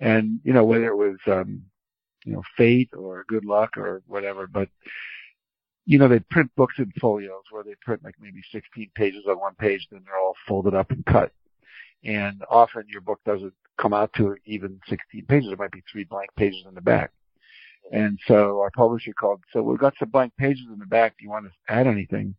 and, 0.00 0.40
you 0.44 0.52
know, 0.52 0.64
whether 0.64 0.86
it 0.86 0.96
was, 0.96 1.18
um, 1.26 1.62
you 2.24 2.32
know, 2.32 2.42
fate 2.56 2.90
or 2.96 3.24
good 3.28 3.44
luck 3.44 3.76
or 3.76 4.02
whatever, 4.06 4.46
but, 4.46 4.68
you 5.86 5.98
know, 5.98 6.08
they 6.08 6.20
print 6.20 6.50
books 6.56 6.74
in 6.78 6.92
folios 7.00 7.44
where 7.50 7.64
they 7.64 7.74
print 7.82 8.04
like 8.04 8.14
maybe 8.20 8.42
16 8.52 8.90
pages 8.94 9.24
on 9.28 9.38
one 9.38 9.54
page, 9.54 9.86
then 9.90 10.02
they're 10.04 10.18
all 10.18 10.36
folded 10.46 10.74
up 10.74 10.90
and 10.90 11.04
cut. 11.06 11.32
And 12.04 12.42
often 12.50 12.84
your 12.88 13.00
book 13.00 13.20
doesn't 13.24 13.52
come 13.78 13.92
out 13.92 14.12
to 14.14 14.36
even 14.44 14.80
16 14.88 15.26
pages. 15.26 15.48
There 15.48 15.56
might 15.56 15.72
be 15.72 15.82
three 15.90 16.04
blank 16.04 16.30
pages 16.36 16.64
in 16.68 16.74
the 16.74 16.80
back. 16.80 17.10
And 17.92 18.18
so 18.26 18.60
our 18.60 18.70
publisher 18.70 19.12
called, 19.12 19.42
so 19.52 19.62
we've 19.62 19.78
got 19.78 19.94
some 19.98 20.10
blank 20.10 20.32
pages 20.36 20.66
in 20.72 20.78
the 20.78 20.86
back. 20.86 21.16
Do 21.18 21.24
you 21.24 21.30
want 21.30 21.46
to 21.46 21.72
add 21.72 21.86
anything? 21.86 22.34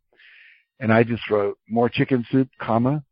And 0.80 0.94
I 0.94 1.04
just 1.04 1.30
wrote 1.30 1.58
more 1.68 1.89
chicken 1.89 2.25
soup, 2.32 2.50
comma. 2.62 3.04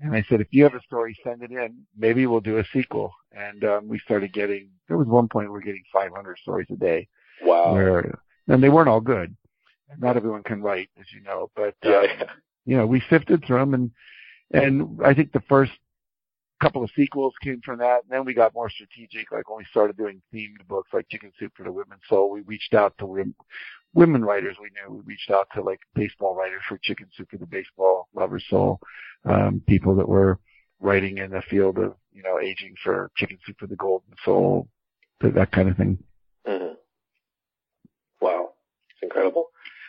And 0.00 0.14
I 0.14 0.24
said, 0.28 0.40
if 0.40 0.48
you 0.50 0.64
have 0.64 0.74
a 0.74 0.80
story, 0.82 1.16
send 1.22 1.42
it 1.42 1.52
in. 1.52 1.76
Maybe 1.96 2.26
we'll 2.26 2.40
do 2.40 2.58
a 2.58 2.64
sequel. 2.72 3.12
And 3.30 3.62
um, 3.64 3.88
we 3.88 3.98
started 4.00 4.32
getting, 4.32 4.70
there 4.88 4.96
was 4.96 5.06
one 5.06 5.28
point 5.28 5.46
we 5.48 5.52
were 5.52 5.60
getting 5.60 5.84
500 5.92 6.38
stories 6.38 6.66
a 6.72 6.76
day 6.76 7.08
Wow. 7.42 7.72
where, 7.72 8.18
and 8.48 8.62
they 8.62 8.68
weren't 8.68 8.88
all 8.88 9.00
good. 9.00 9.36
Not 9.98 10.16
everyone 10.16 10.42
can 10.42 10.62
write, 10.62 10.88
as 10.98 11.06
you 11.14 11.20
know, 11.20 11.50
but, 11.54 11.74
Yeah. 11.84 12.06
um, 12.20 12.26
you 12.64 12.76
know, 12.76 12.86
we 12.86 13.02
sifted 13.10 13.44
through 13.44 13.58
them 13.58 13.74
and, 13.74 13.90
and 14.52 14.98
I 15.04 15.14
think 15.14 15.32
the 15.32 15.42
first 15.48 15.72
couple 16.62 16.84
of 16.84 16.90
sequels 16.94 17.34
came 17.42 17.60
from 17.64 17.78
that. 17.78 18.02
And 18.02 18.10
then 18.10 18.24
we 18.24 18.34
got 18.34 18.54
more 18.54 18.70
strategic, 18.70 19.32
like 19.32 19.50
when 19.50 19.58
we 19.58 19.64
started 19.70 19.96
doing 19.96 20.22
themed 20.32 20.66
books 20.68 20.90
like 20.92 21.08
Chicken 21.08 21.32
Soup 21.38 21.52
for 21.56 21.64
the 21.64 21.72
Women's 21.72 22.02
Soul, 22.08 22.30
we 22.30 22.42
reached 22.42 22.72
out 22.72 22.96
to 22.98 23.06
women, 23.06 23.34
women 23.94 24.24
writers 24.24 24.56
we 24.60 24.70
knew. 24.70 24.94
We 24.94 25.02
reached 25.04 25.30
out 25.30 25.48
to 25.54 25.62
like 25.62 25.80
baseball 25.94 26.36
writers 26.36 26.62
for 26.68 26.78
Chicken 26.78 27.08
Soup 27.16 27.28
for 27.28 27.38
the 27.38 27.46
Baseball 27.46 28.08
Lover's 28.14 28.44
Soul, 28.48 28.78
um, 29.24 29.60
people 29.66 29.96
that 29.96 30.08
were 30.08 30.38
writing 30.80 31.18
in 31.18 31.30
the 31.30 31.42
field 31.42 31.78
of, 31.78 31.94
you 32.12 32.22
know, 32.22 32.38
aging 32.38 32.74
for 32.82 33.10
Chicken 33.16 33.38
Soup 33.44 33.56
for 33.58 33.66
the 33.66 33.76
Golden 33.76 34.14
Soul, 34.24 34.68
that, 35.20 35.34
that 35.34 35.50
kind 35.52 35.68
of 35.68 35.76
thing. 35.76 35.98
Mm-hmm. 36.46 36.74
Wow. 38.20 38.50
It's 38.90 39.02
incredible. 39.02 39.46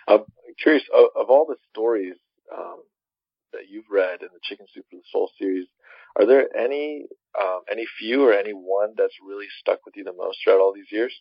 I'm 0.08 0.24
curious, 0.62 0.84
of, 0.96 1.06
of 1.16 1.30
all 1.30 1.46
the 1.48 1.56
stories, 1.72 2.16
um, 2.56 2.82
that 3.54 3.70
you've 3.70 3.90
read 3.90 4.22
in 4.22 4.30
the 4.34 4.40
Chicken 4.44 4.66
Soup 4.74 4.86
for 4.90 4.98
the 4.98 5.04
Soul 5.12 5.30
series, 5.40 5.68
are 6.20 6.26
there 6.26 6.56
any 6.56 7.06
um, 7.40 7.62
any 7.72 7.86
few 8.00 8.24
or 8.24 8.34
any 8.34 8.52
one 8.52 8.94
that's 8.98 9.14
really 9.26 9.48
stuck 9.60 9.86
with 9.86 9.96
you 9.96 10.04
the 10.04 10.14
most 10.14 10.38
throughout 10.44 10.60
all 10.60 10.74
these 10.74 10.92
years? 10.92 11.14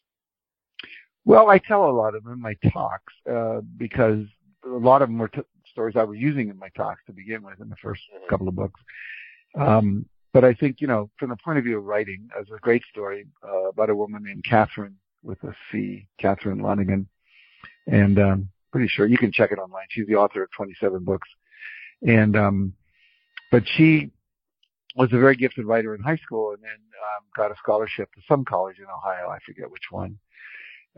Well, 1.24 1.48
I 1.48 1.58
tell 1.58 1.88
a 1.88 1.92
lot 1.92 2.14
of 2.14 2.24
them 2.24 2.32
in 2.32 2.40
my 2.40 2.54
talks 2.72 3.12
uh, 3.30 3.60
because 3.76 4.26
a 4.64 4.68
lot 4.68 5.02
of 5.02 5.08
them 5.08 5.18
were 5.18 5.28
t- 5.28 5.40
stories 5.70 5.96
I 5.96 6.04
was 6.04 6.18
using 6.18 6.48
in 6.48 6.58
my 6.58 6.68
talks 6.76 7.00
to 7.06 7.12
begin 7.12 7.42
with 7.42 7.60
in 7.60 7.68
the 7.68 7.76
1st 7.76 7.92
mm-hmm. 7.92 8.28
couple 8.28 8.48
of 8.48 8.56
books. 8.56 8.80
Um, 9.58 10.06
but 10.32 10.44
I 10.44 10.54
think 10.54 10.80
you 10.80 10.86
know, 10.86 11.10
from 11.18 11.30
the 11.30 11.36
point 11.36 11.58
of 11.58 11.64
view 11.64 11.78
of 11.78 11.84
writing, 11.84 12.28
as 12.38 12.46
a 12.54 12.58
great 12.60 12.82
story 12.90 13.26
uh, 13.46 13.68
about 13.68 13.90
a 13.90 13.94
woman 13.94 14.24
named 14.24 14.44
Catherine 14.48 14.96
with 15.22 15.42
a 15.44 15.54
C, 15.70 16.06
Catherine 16.18 16.60
Lanigan, 16.60 17.06
and 17.86 18.18
um, 18.18 18.48
pretty 18.72 18.88
sure 18.88 19.06
you 19.06 19.18
can 19.18 19.30
check 19.30 19.52
it 19.52 19.58
online. 19.58 19.86
She's 19.90 20.06
the 20.06 20.16
author 20.16 20.42
of 20.42 20.50
27 20.56 21.04
books 21.04 21.28
and, 22.06 22.36
um, 22.36 22.72
but 23.50 23.62
she 23.76 24.10
was 24.96 25.08
a 25.12 25.18
very 25.18 25.36
gifted 25.36 25.66
writer 25.66 25.94
in 25.94 26.02
high 26.02 26.16
school 26.16 26.52
and 26.52 26.62
then, 26.62 26.70
um, 26.70 27.24
got 27.36 27.50
a 27.50 27.56
scholarship 27.62 28.12
to 28.14 28.20
some 28.28 28.44
college 28.44 28.78
in 28.78 28.84
Ohio. 28.84 29.28
I 29.28 29.38
forget 29.46 29.70
which 29.70 29.90
one, 29.90 30.18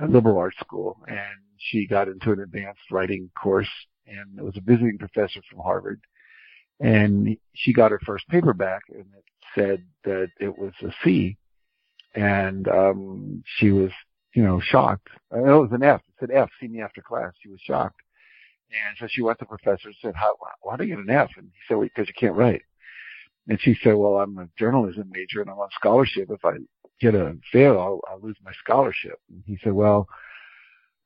a 0.00 0.06
liberal 0.06 0.38
arts 0.38 0.58
school. 0.60 0.98
And 1.06 1.40
she 1.58 1.86
got 1.86 2.08
into 2.08 2.32
an 2.32 2.40
advanced 2.40 2.90
writing 2.90 3.30
course 3.40 3.70
and 4.06 4.38
it 4.38 4.44
was 4.44 4.56
a 4.56 4.60
visiting 4.60 4.98
professor 4.98 5.40
from 5.50 5.60
Harvard. 5.60 6.00
And 6.80 7.36
she 7.54 7.72
got 7.72 7.92
her 7.92 8.00
first 8.04 8.26
paperback 8.28 8.82
and 8.88 9.06
it 9.16 9.24
said 9.54 9.84
that 10.04 10.28
it 10.40 10.58
was 10.58 10.72
a 10.82 10.90
C. 11.04 11.36
And, 12.14 12.66
um, 12.68 13.42
she 13.58 13.70
was, 13.70 13.90
you 14.34 14.42
know, 14.42 14.60
shocked. 14.60 15.08
It 15.32 15.40
was 15.40 15.70
an 15.72 15.82
F. 15.82 16.00
It 16.08 16.14
said 16.18 16.30
F, 16.32 16.50
see 16.60 16.68
me 16.68 16.80
after 16.80 17.02
class. 17.02 17.32
She 17.40 17.48
was 17.48 17.60
shocked. 17.60 18.00
And 18.70 18.96
so 18.98 19.06
she 19.08 19.22
went 19.22 19.38
to 19.38 19.44
the 19.44 19.56
professor 19.56 19.88
and 19.88 19.96
said, 20.00 20.14
How, 20.14 20.34
why 20.62 20.76
do 20.76 20.84
you 20.84 20.96
get 20.96 21.04
an 21.04 21.10
F? 21.10 21.30
And 21.36 21.46
he 21.46 21.60
said, 21.68 21.76
well, 21.76 21.86
because 21.86 22.08
you 22.08 22.14
can't 22.18 22.36
write. 22.36 22.62
And 23.48 23.60
she 23.60 23.76
said, 23.82 23.94
well, 23.94 24.16
I'm 24.16 24.38
a 24.38 24.48
journalism 24.58 25.10
major 25.12 25.42
and 25.42 25.50
I'm 25.50 25.58
on 25.58 25.68
scholarship. 25.78 26.30
If 26.30 26.44
I 26.44 26.54
get 27.00 27.14
a 27.14 27.36
fail, 27.52 27.78
I'll, 27.78 28.00
I'll 28.10 28.20
lose 28.20 28.36
my 28.42 28.52
scholarship. 28.62 29.20
And 29.30 29.42
he 29.46 29.58
said, 29.62 29.72
well, 29.72 30.08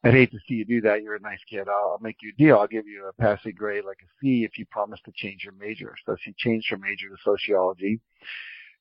I'd 0.05 0.15
hate 0.15 0.31
to 0.31 0.39
see 0.47 0.55
you 0.55 0.65
do 0.65 0.81
that. 0.83 1.03
You're 1.03 1.17
a 1.17 1.21
nice 1.21 1.41
kid. 1.51 1.67
I'll, 1.69 1.91
I'll 1.93 1.99
make 2.01 2.19
you 2.23 2.33
a 2.33 2.41
deal. 2.41 2.59
I'll 2.59 2.69
give 2.69 2.87
you 2.87 3.07
a 3.09 3.13
passing 3.21 3.55
grade 3.57 3.85
like 3.85 3.99
a 4.03 4.11
C 4.21 4.45
if 4.45 4.57
you 4.57 4.67
promise 4.67 5.01
to 5.05 5.13
change 5.17 5.43
your 5.43 5.55
major. 5.55 5.97
So 6.07 6.17
she 6.21 6.33
changed 6.39 6.71
her 6.71 6.79
major 6.79 7.09
to 7.09 7.17
sociology. 7.25 8.01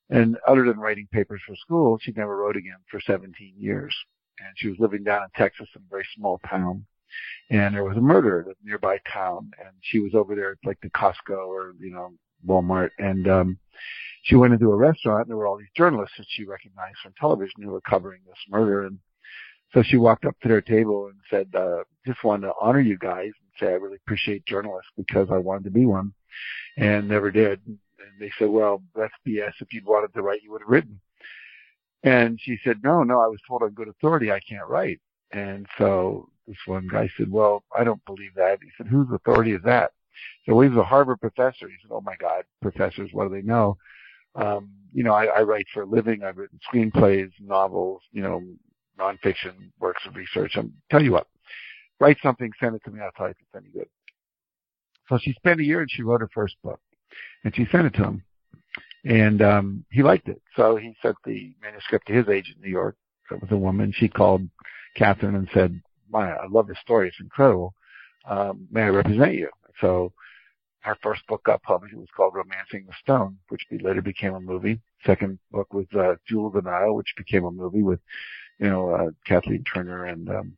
And 0.09 0.37
other 0.47 0.63
than 0.63 0.77
writing 0.77 1.07
papers 1.11 1.41
for 1.45 1.55
school, 1.55 1.97
she 1.99 2.13
never 2.15 2.37
wrote 2.37 2.55
again 2.55 2.77
for 2.89 3.01
17 3.01 3.55
years. 3.57 3.95
And 4.39 4.49
she 4.55 4.69
was 4.69 4.77
living 4.79 5.03
down 5.03 5.23
in 5.23 5.29
Texas 5.35 5.67
in 5.75 5.81
a 5.81 5.89
very 5.89 6.07
small 6.15 6.39
town 6.47 6.85
and 7.49 7.75
there 7.75 7.83
was 7.83 7.97
a 7.97 8.01
murder 8.01 8.41
in 8.41 8.51
a 8.51 8.53
nearby 8.63 8.99
town 9.11 9.51
and 9.59 9.73
she 9.81 9.99
was 9.99 10.13
over 10.13 10.35
there 10.35 10.51
at 10.51 10.57
like 10.65 10.79
the 10.81 10.89
Costco 10.89 11.47
or, 11.47 11.73
you 11.79 11.91
know, 11.91 12.13
Walmart 12.45 12.89
and, 12.99 13.27
um, 13.27 13.57
she 14.23 14.35
went 14.35 14.53
into 14.53 14.71
a 14.71 14.75
restaurant 14.75 15.21
and 15.21 15.29
there 15.29 15.37
were 15.37 15.47
all 15.47 15.57
these 15.57 15.67
journalists 15.75 16.15
that 16.17 16.27
she 16.29 16.43
recognized 16.43 16.97
from 17.01 17.13
television 17.19 17.61
who 17.61 17.71
were 17.71 17.81
covering 17.81 18.21
this 18.25 18.37
murder 18.49 18.85
and 18.85 18.99
so 19.73 19.83
she 19.83 19.97
walked 19.97 20.25
up 20.25 20.39
to 20.41 20.47
their 20.47 20.61
table 20.61 21.07
and 21.07 21.17
said, 21.29 21.53
uh, 21.59 21.83
just 22.05 22.23
wanted 22.23 22.47
to 22.47 22.53
honor 22.61 22.79
you 22.79 22.97
guys 22.97 23.25
and 23.25 23.51
say 23.59 23.67
I 23.67 23.75
really 23.75 23.97
appreciate 23.97 24.45
journalists 24.45 24.91
because 24.95 25.27
I 25.31 25.37
wanted 25.37 25.65
to 25.65 25.71
be 25.71 25.85
one 25.85 26.13
and 26.77 27.07
never 27.07 27.31
did. 27.31 27.59
And 27.67 27.77
they 28.19 28.31
said, 28.39 28.49
well, 28.49 28.81
that's 28.95 29.13
BS. 29.27 29.53
If 29.59 29.73
you'd 29.73 29.85
wanted 29.85 30.13
to 30.13 30.21
write, 30.21 30.41
you 30.41 30.51
would 30.51 30.61
have 30.61 30.69
written. 30.69 30.99
And 32.03 32.39
she 32.41 32.57
said, 32.63 32.81
no, 32.83 33.03
no, 33.03 33.19
I 33.19 33.27
was 33.27 33.39
told 33.47 33.63
on 33.63 33.71
good 33.71 33.89
authority 33.89 34.31
I 34.31 34.39
can't 34.39 34.67
write. 34.67 35.01
And 35.31 35.65
so 35.77 36.29
this 36.47 36.57
one 36.65 36.87
guy 36.87 37.09
said, 37.17 37.29
well, 37.31 37.63
I 37.77 37.83
don't 37.83 38.03
believe 38.05 38.33
that. 38.35 38.59
He 38.61 38.69
said, 38.77 38.87
whose 38.87 39.07
authority 39.13 39.51
is 39.53 39.61
that? 39.65 39.91
So 40.45 40.59
he 40.61 40.69
was 40.69 40.77
a 40.77 40.83
Harvard 40.83 41.19
professor. 41.19 41.67
He 41.67 41.75
said, 41.81 41.91
oh 41.91 42.01
my 42.01 42.15
God, 42.19 42.43
professors, 42.61 43.09
what 43.11 43.27
do 43.27 43.35
they 43.35 43.41
know? 43.41 43.77
Um, 44.35 44.69
you 44.93 45.03
know, 45.03 45.13
I, 45.13 45.25
I 45.25 45.41
write 45.41 45.67
for 45.73 45.83
a 45.83 45.85
living. 45.85 46.23
I've 46.23 46.37
written 46.37 46.59
screenplays, 46.71 47.29
novels, 47.39 48.01
you 48.11 48.21
know, 48.21 48.41
nonfiction 48.99 49.71
works 49.79 50.03
of 50.07 50.15
research. 50.15 50.53
I'm 50.55 50.73
tell 50.89 51.03
you 51.03 51.11
what, 51.11 51.27
write 51.99 52.17
something, 52.23 52.51
send 52.59 52.75
it 52.75 52.83
to 52.85 52.91
me. 52.91 53.01
I'll 53.01 53.11
tell 53.11 53.27
you 53.27 53.31
if 53.31 53.37
it's 53.41 53.63
any 53.63 53.71
good. 53.71 53.89
So 55.09 55.17
she 55.21 55.33
spent 55.33 55.59
a 55.59 55.63
year 55.63 55.81
and 55.81 55.89
she 55.91 56.03
wrote 56.03 56.21
her 56.21 56.29
first 56.33 56.55
book 56.63 56.79
and 57.43 57.55
she 57.55 57.67
sent 57.71 57.87
it 57.87 57.93
to 57.95 58.03
him 58.03 58.23
and, 59.05 59.41
um, 59.41 59.85
he 59.91 60.03
liked 60.03 60.27
it. 60.27 60.41
So 60.55 60.75
he 60.75 60.95
sent 61.01 61.15
the 61.25 61.53
manuscript 61.61 62.07
to 62.07 62.13
his 62.13 62.27
agent 62.27 62.57
in 62.57 62.63
New 62.63 62.71
York. 62.71 62.95
It 63.31 63.41
was 63.41 63.51
a 63.51 63.57
woman. 63.57 63.93
She 63.95 64.07
called 64.07 64.47
Catherine 64.97 65.35
and 65.35 65.49
said, 65.53 65.81
my, 66.09 66.31
I 66.31 66.47
love 66.49 66.67
your 66.67 66.77
story. 66.81 67.07
It's 67.07 67.19
incredible. 67.19 67.73
Um, 68.27 68.67
may 68.71 68.83
I 68.83 68.89
represent 68.89 69.33
you? 69.33 69.49
So 69.79 70.11
our 70.85 70.97
first 71.01 71.21
book 71.27 71.43
got 71.43 71.61
published. 71.63 71.93
It 71.93 71.99
was 71.99 72.07
called 72.15 72.33
Romancing 72.35 72.85
the 72.85 72.93
Stone, 73.01 73.37
which 73.49 73.61
later 73.71 74.01
became 74.01 74.33
a 74.33 74.39
movie. 74.39 74.79
Second 75.05 75.39
book 75.51 75.73
was, 75.73 75.85
uh, 75.97 76.15
Jewel 76.27 76.47
of 76.47 76.53
the 76.53 76.61
Nile, 76.61 76.95
which 76.95 77.13
became 77.17 77.45
a 77.45 77.51
movie 77.51 77.83
with, 77.83 77.99
you 78.59 78.69
know, 78.69 78.89
uh, 78.89 79.09
Kathleen 79.25 79.63
Turner 79.63 80.05
and, 80.05 80.29
um, 80.29 80.57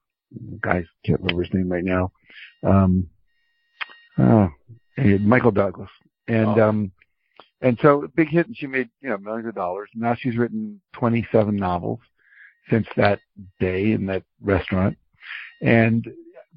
guys, 0.61 0.85
can't 1.03 1.19
remember 1.19 1.43
his 1.43 1.53
name 1.53 1.69
right 1.69 1.83
now. 1.83 2.11
Um, 2.63 3.09
uh, 4.17 4.47
Michael 4.97 5.51
Douglas. 5.51 5.89
And, 6.27 6.59
oh. 6.59 6.69
um, 6.69 6.91
and 7.61 7.77
so 7.81 8.07
big 8.15 8.29
hit 8.29 8.47
and 8.47 8.55
she 8.55 8.67
made, 8.67 8.89
you 9.01 9.09
know, 9.09 9.17
millions 9.17 9.47
of 9.47 9.55
dollars. 9.55 9.89
Now 9.95 10.15
she's 10.15 10.37
written 10.37 10.79
27 10.93 11.55
novels 11.55 11.99
since 12.69 12.87
that 12.95 13.19
day 13.59 13.91
in 13.91 14.05
that 14.07 14.23
restaurant. 14.41 14.97
And 15.61 16.07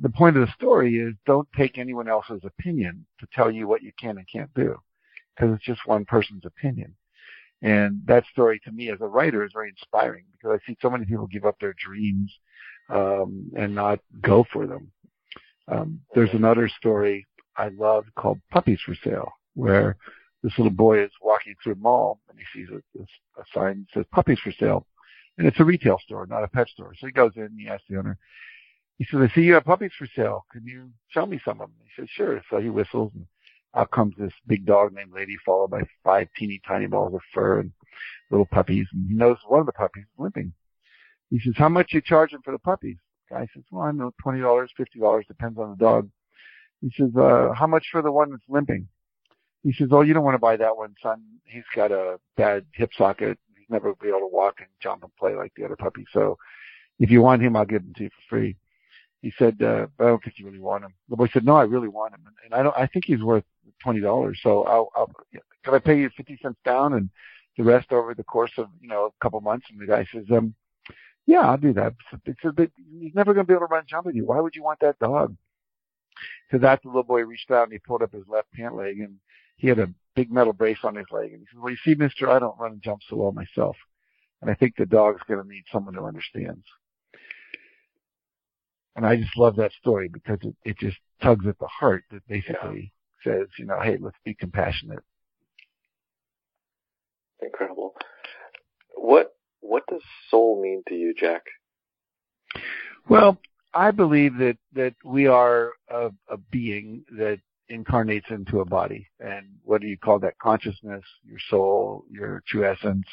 the 0.00 0.10
point 0.10 0.36
of 0.36 0.46
the 0.46 0.52
story 0.52 0.96
is 0.96 1.14
don't 1.26 1.48
take 1.56 1.78
anyone 1.78 2.08
else's 2.08 2.42
opinion 2.44 3.04
to 3.20 3.26
tell 3.32 3.50
you 3.50 3.68
what 3.68 3.82
you 3.82 3.92
can 3.98 4.18
and 4.18 4.26
can't 4.30 4.52
do 4.54 4.76
because 5.34 5.54
it's 5.54 5.64
just 5.64 5.86
one 5.86 6.04
person's 6.04 6.44
opinion. 6.44 6.94
And 7.62 8.02
that 8.06 8.24
story 8.26 8.60
to 8.64 8.72
me 8.72 8.90
as 8.90 9.00
a 9.00 9.06
writer 9.06 9.44
is 9.44 9.52
very 9.52 9.68
inspiring 9.68 10.24
because 10.32 10.58
I 10.58 10.66
see 10.66 10.76
so 10.82 10.90
many 10.90 11.04
people 11.04 11.26
give 11.26 11.44
up 11.44 11.56
their 11.60 11.74
dreams 11.74 12.32
um, 12.90 13.50
and 13.56 13.74
not 13.74 14.00
go 14.20 14.44
for 14.52 14.66
them. 14.66 14.90
Um, 15.68 16.00
there's 16.14 16.32
another 16.32 16.68
story 16.68 17.26
I 17.56 17.68
love 17.68 18.04
called 18.16 18.40
Puppies 18.50 18.80
for 18.84 18.96
Sale, 19.04 19.30
where 19.54 19.96
this 20.42 20.52
little 20.58 20.72
boy 20.72 21.04
is 21.04 21.10
walking 21.22 21.54
through 21.62 21.74
a 21.74 21.76
mall 21.76 22.18
and 22.28 22.38
he 22.38 22.44
sees 22.52 22.68
a, 22.70 23.40
a 23.40 23.44
sign 23.54 23.86
that 23.94 24.00
says 24.00 24.06
Puppies 24.10 24.40
for 24.40 24.52
Sale. 24.52 24.86
And 25.38 25.46
it's 25.46 25.60
a 25.60 25.64
retail 25.64 25.98
store, 25.98 26.26
not 26.26 26.44
a 26.44 26.48
pet 26.48 26.68
store. 26.68 26.94
So 26.98 27.06
he 27.06 27.12
goes 27.12 27.32
in 27.36 27.44
and 27.44 27.60
he 27.60 27.68
asks 27.68 27.84
the 27.88 27.96
owner, 27.96 28.18
he 28.98 29.06
says, 29.10 29.20
I 29.20 29.34
see 29.34 29.42
you 29.42 29.54
have 29.54 29.64
puppies 29.64 29.92
for 29.98 30.06
sale. 30.14 30.44
Can 30.52 30.64
you 30.66 30.90
show 31.08 31.26
me 31.26 31.40
some 31.44 31.60
of 31.60 31.68
them? 31.68 31.76
He 31.84 32.02
says, 32.02 32.08
sure. 32.10 32.42
So 32.50 32.60
he 32.60 32.68
whistles 32.68 33.12
and 33.14 33.26
out 33.74 33.90
comes 33.90 34.14
this 34.18 34.32
big 34.46 34.66
dog 34.66 34.92
named 34.92 35.12
Lady 35.14 35.36
followed 35.44 35.70
by 35.70 35.82
five 36.04 36.28
teeny 36.36 36.60
tiny 36.66 36.86
balls 36.86 37.14
of 37.14 37.20
fur 37.32 37.60
and 37.60 37.72
little 38.30 38.46
puppies. 38.46 38.86
And 38.92 39.08
he 39.08 39.14
knows 39.14 39.38
one 39.46 39.60
of 39.60 39.66
the 39.66 39.72
puppies 39.72 40.04
is 40.04 40.18
limping. 40.18 40.52
He 41.30 41.40
says, 41.40 41.54
how 41.56 41.70
much 41.70 41.92
you 41.92 42.02
charging 42.02 42.40
for 42.44 42.52
the 42.52 42.58
puppies? 42.58 42.98
Guy 43.30 43.46
says, 43.54 43.64
well, 43.70 43.84
I 43.84 43.92
know 43.92 44.12
$20, 44.24 44.42
$50, 44.42 45.26
depends 45.26 45.58
on 45.58 45.70
the 45.70 45.76
dog. 45.76 46.10
He 46.82 46.92
says, 46.96 47.10
uh, 47.18 47.52
how 47.54 47.66
much 47.66 47.86
for 47.90 48.02
the 48.02 48.12
one 48.12 48.30
that's 48.30 48.42
limping? 48.48 48.88
He 49.62 49.72
says, 49.72 49.88
oh, 49.92 50.02
you 50.02 50.12
don't 50.12 50.24
want 50.24 50.34
to 50.34 50.40
buy 50.40 50.56
that 50.56 50.76
one, 50.76 50.94
son. 51.02 51.22
He's 51.44 51.62
got 51.74 51.92
a 51.92 52.18
bad 52.36 52.66
hip 52.74 52.90
socket. 52.98 53.38
He's 53.62 53.70
never 53.70 53.94
be 53.94 54.08
able 54.08 54.20
to 54.20 54.26
walk 54.26 54.56
and 54.58 54.68
jump 54.80 55.04
and 55.04 55.16
play 55.16 55.34
like 55.34 55.52
the 55.54 55.64
other 55.64 55.76
puppy. 55.76 56.04
So 56.12 56.36
if 56.98 57.10
you 57.10 57.22
want 57.22 57.42
him, 57.42 57.56
I'll 57.56 57.64
give 57.64 57.82
him 57.82 57.94
to 57.94 58.04
you 58.04 58.10
for 58.10 58.28
free 58.28 58.56
he 59.22 59.32
said, 59.38 59.62
uh, 59.62 59.86
I 60.00 60.04
don't 60.04 60.22
think 60.22 60.38
you 60.38 60.46
really 60.46 60.58
want 60.58 60.84
him. 60.84 60.92
The 61.08 61.16
boy 61.16 61.28
said, 61.32 61.44
no, 61.44 61.54
I 61.54 61.62
really 61.62 61.88
want 61.88 62.12
him. 62.12 62.20
And 62.44 62.52
I 62.52 62.62
don't, 62.62 62.76
I 62.76 62.88
think 62.88 63.04
he's 63.06 63.22
worth 63.22 63.44
$20. 63.86 64.34
So 64.42 64.64
I'll, 64.64 64.90
I'll, 64.96 65.10
can 65.62 65.74
I 65.74 65.78
pay 65.78 66.00
you 66.00 66.10
50 66.16 66.38
cents 66.42 66.58
down 66.64 66.94
and 66.94 67.08
the 67.56 67.62
rest 67.62 67.92
over 67.92 68.14
the 68.14 68.24
course 68.24 68.50
of, 68.58 68.66
you 68.80 68.88
know, 68.88 69.06
a 69.06 69.24
couple 69.24 69.40
months? 69.40 69.66
And 69.70 69.80
the 69.80 69.86
guy 69.86 70.04
says, 70.12 70.24
um, 70.32 70.54
yeah, 71.24 71.42
I'll 71.42 71.56
do 71.56 71.72
that. 71.74 71.94
It's 72.26 72.44
a 72.44 72.50
bit, 72.50 72.72
he's 73.00 73.14
never 73.14 73.32
going 73.32 73.46
to 73.46 73.48
be 73.48 73.54
able 73.54 73.68
to 73.68 73.72
run 73.72 73.84
jump 73.86 74.06
with 74.06 74.16
you. 74.16 74.26
Why 74.26 74.40
would 74.40 74.56
you 74.56 74.64
want 74.64 74.80
that 74.80 74.98
dog? 74.98 75.36
To 76.52 76.58
that, 76.60 76.82
the 76.82 76.88
little 76.88 77.02
boy 77.02 77.22
reached 77.22 77.50
out 77.50 77.64
and 77.64 77.72
he 77.72 77.78
pulled 77.78 78.02
up 78.02 78.12
his 78.12 78.28
left 78.28 78.52
pant 78.52 78.76
leg 78.76 79.00
and 79.00 79.16
he 79.56 79.68
had 79.68 79.78
a 79.78 79.88
big 80.14 80.30
metal 80.30 80.52
brace 80.52 80.78
on 80.84 80.94
his 80.94 81.06
leg. 81.10 81.32
And 81.32 81.40
he 81.40 81.46
said, 81.50 81.60
well, 81.60 81.70
you 81.70 81.78
see, 81.84 81.94
mister, 81.94 82.30
I 82.30 82.38
don't 82.38 82.58
run 82.58 82.72
and 82.72 82.82
jump 82.82 83.00
so 83.08 83.16
well 83.16 83.32
myself. 83.32 83.76
And 84.40 84.50
I 84.50 84.54
think 84.54 84.74
the 84.76 84.86
dog's 84.86 85.22
going 85.26 85.42
to 85.42 85.48
need 85.48 85.64
someone 85.72 85.94
who 85.94 86.04
understands. 86.04 86.64
And 88.94 89.06
I 89.06 89.16
just 89.16 89.36
love 89.36 89.56
that 89.56 89.72
story 89.80 90.10
because 90.12 90.38
it, 90.42 90.54
it 90.64 90.78
just 90.78 90.98
tugs 91.22 91.46
at 91.46 91.58
the 91.58 91.68
heart 91.68 92.04
that 92.10 92.26
basically 92.28 92.92
yeah. 93.24 93.32
says, 93.32 93.48
you 93.58 93.64
know, 93.64 93.80
hey, 93.80 93.96
let's 93.98 94.18
be 94.24 94.34
compassionate. 94.34 95.02
Incredible. 97.40 97.94
What 98.94 99.34
what 99.60 99.84
does 99.88 100.02
soul 100.30 100.60
mean 100.62 100.82
to 100.88 100.94
you, 100.94 101.14
Jack? 101.18 101.44
Well, 103.08 103.38
I 103.74 103.90
believe 103.90 104.36
that 104.38 104.58
that 104.74 104.94
we 105.04 105.26
are 105.26 105.72
a, 105.88 106.10
a 106.28 106.36
being 106.50 107.04
that 107.16 107.40
incarnates 107.68 108.26
into 108.30 108.60
a 108.60 108.64
body, 108.64 109.08
and 109.20 109.46
what 109.64 109.80
do 109.80 109.86
you 109.86 109.96
call 109.96 110.18
that? 110.20 110.38
Consciousness, 110.38 111.04
your 111.24 111.38
soul, 111.48 112.04
your 112.10 112.42
true 112.46 112.66
essence. 112.66 113.06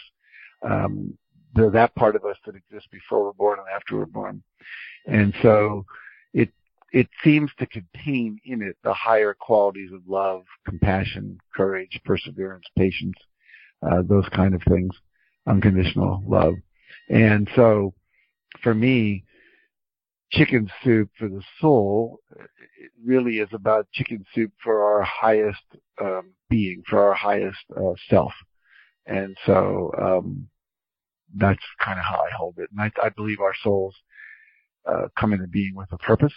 Um, 0.63 1.17
the, 1.55 1.69
that 1.71 1.95
part 1.95 2.15
of 2.15 2.25
us 2.25 2.37
that 2.45 2.55
exists 2.55 2.89
before 2.91 3.23
we're 3.23 3.33
born 3.33 3.59
and 3.59 3.67
after 3.73 3.97
we're 3.97 4.05
born, 4.05 4.43
and 5.07 5.33
so 5.41 5.85
it 6.33 6.49
it 6.91 7.07
seems 7.23 7.51
to 7.59 7.65
contain 7.65 8.39
in 8.45 8.61
it 8.61 8.75
the 8.83 8.93
higher 8.93 9.33
qualities 9.33 9.91
of 9.93 10.01
love, 10.07 10.43
compassion, 10.65 11.39
courage, 11.55 11.99
perseverance, 12.03 12.65
patience, 12.77 13.17
uh, 13.81 14.01
those 14.03 14.27
kind 14.29 14.53
of 14.53 14.61
things, 14.63 14.93
unconditional 15.47 16.21
love. 16.27 16.55
And 17.09 17.49
so 17.55 17.93
for 18.61 18.73
me, 18.73 19.23
chicken 20.31 20.69
soup 20.83 21.09
for 21.17 21.27
the 21.27 21.41
soul 21.59 22.19
it 22.79 22.91
really 23.03 23.39
is 23.39 23.49
about 23.51 23.91
chicken 23.91 24.25
soup 24.33 24.51
for 24.63 24.83
our 24.83 25.03
highest 25.03 25.63
um, 26.01 26.31
being, 26.49 26.81
for 26.87 26.99
our 27.09 27.13
highest 27.13 27.57
uh, 27.75 27.93
self. 28.09 28.31
And 29.05 29.35
so 29.45 29.91
um, 29.99 30.47
that's 31.35 31.63
kind 31.83 31.99
of 31.99 32.05
how 32.05 32.17
I 32.17 32.29
hold 32.37 32.55
it. 32.57 32.69
And 32.71 32.79
I, 32.79 32.91
I 33.05 33.09
believe 33.09 33.39
our 33.39 33.55
souls 33.63 33.95
uh, 34.87 35.07
come 35.19 35.33
into 35.33 35.47
being 35.47 35.75
with 35.75 35.91
a 35.91 35.97
purpose 35.97 36.33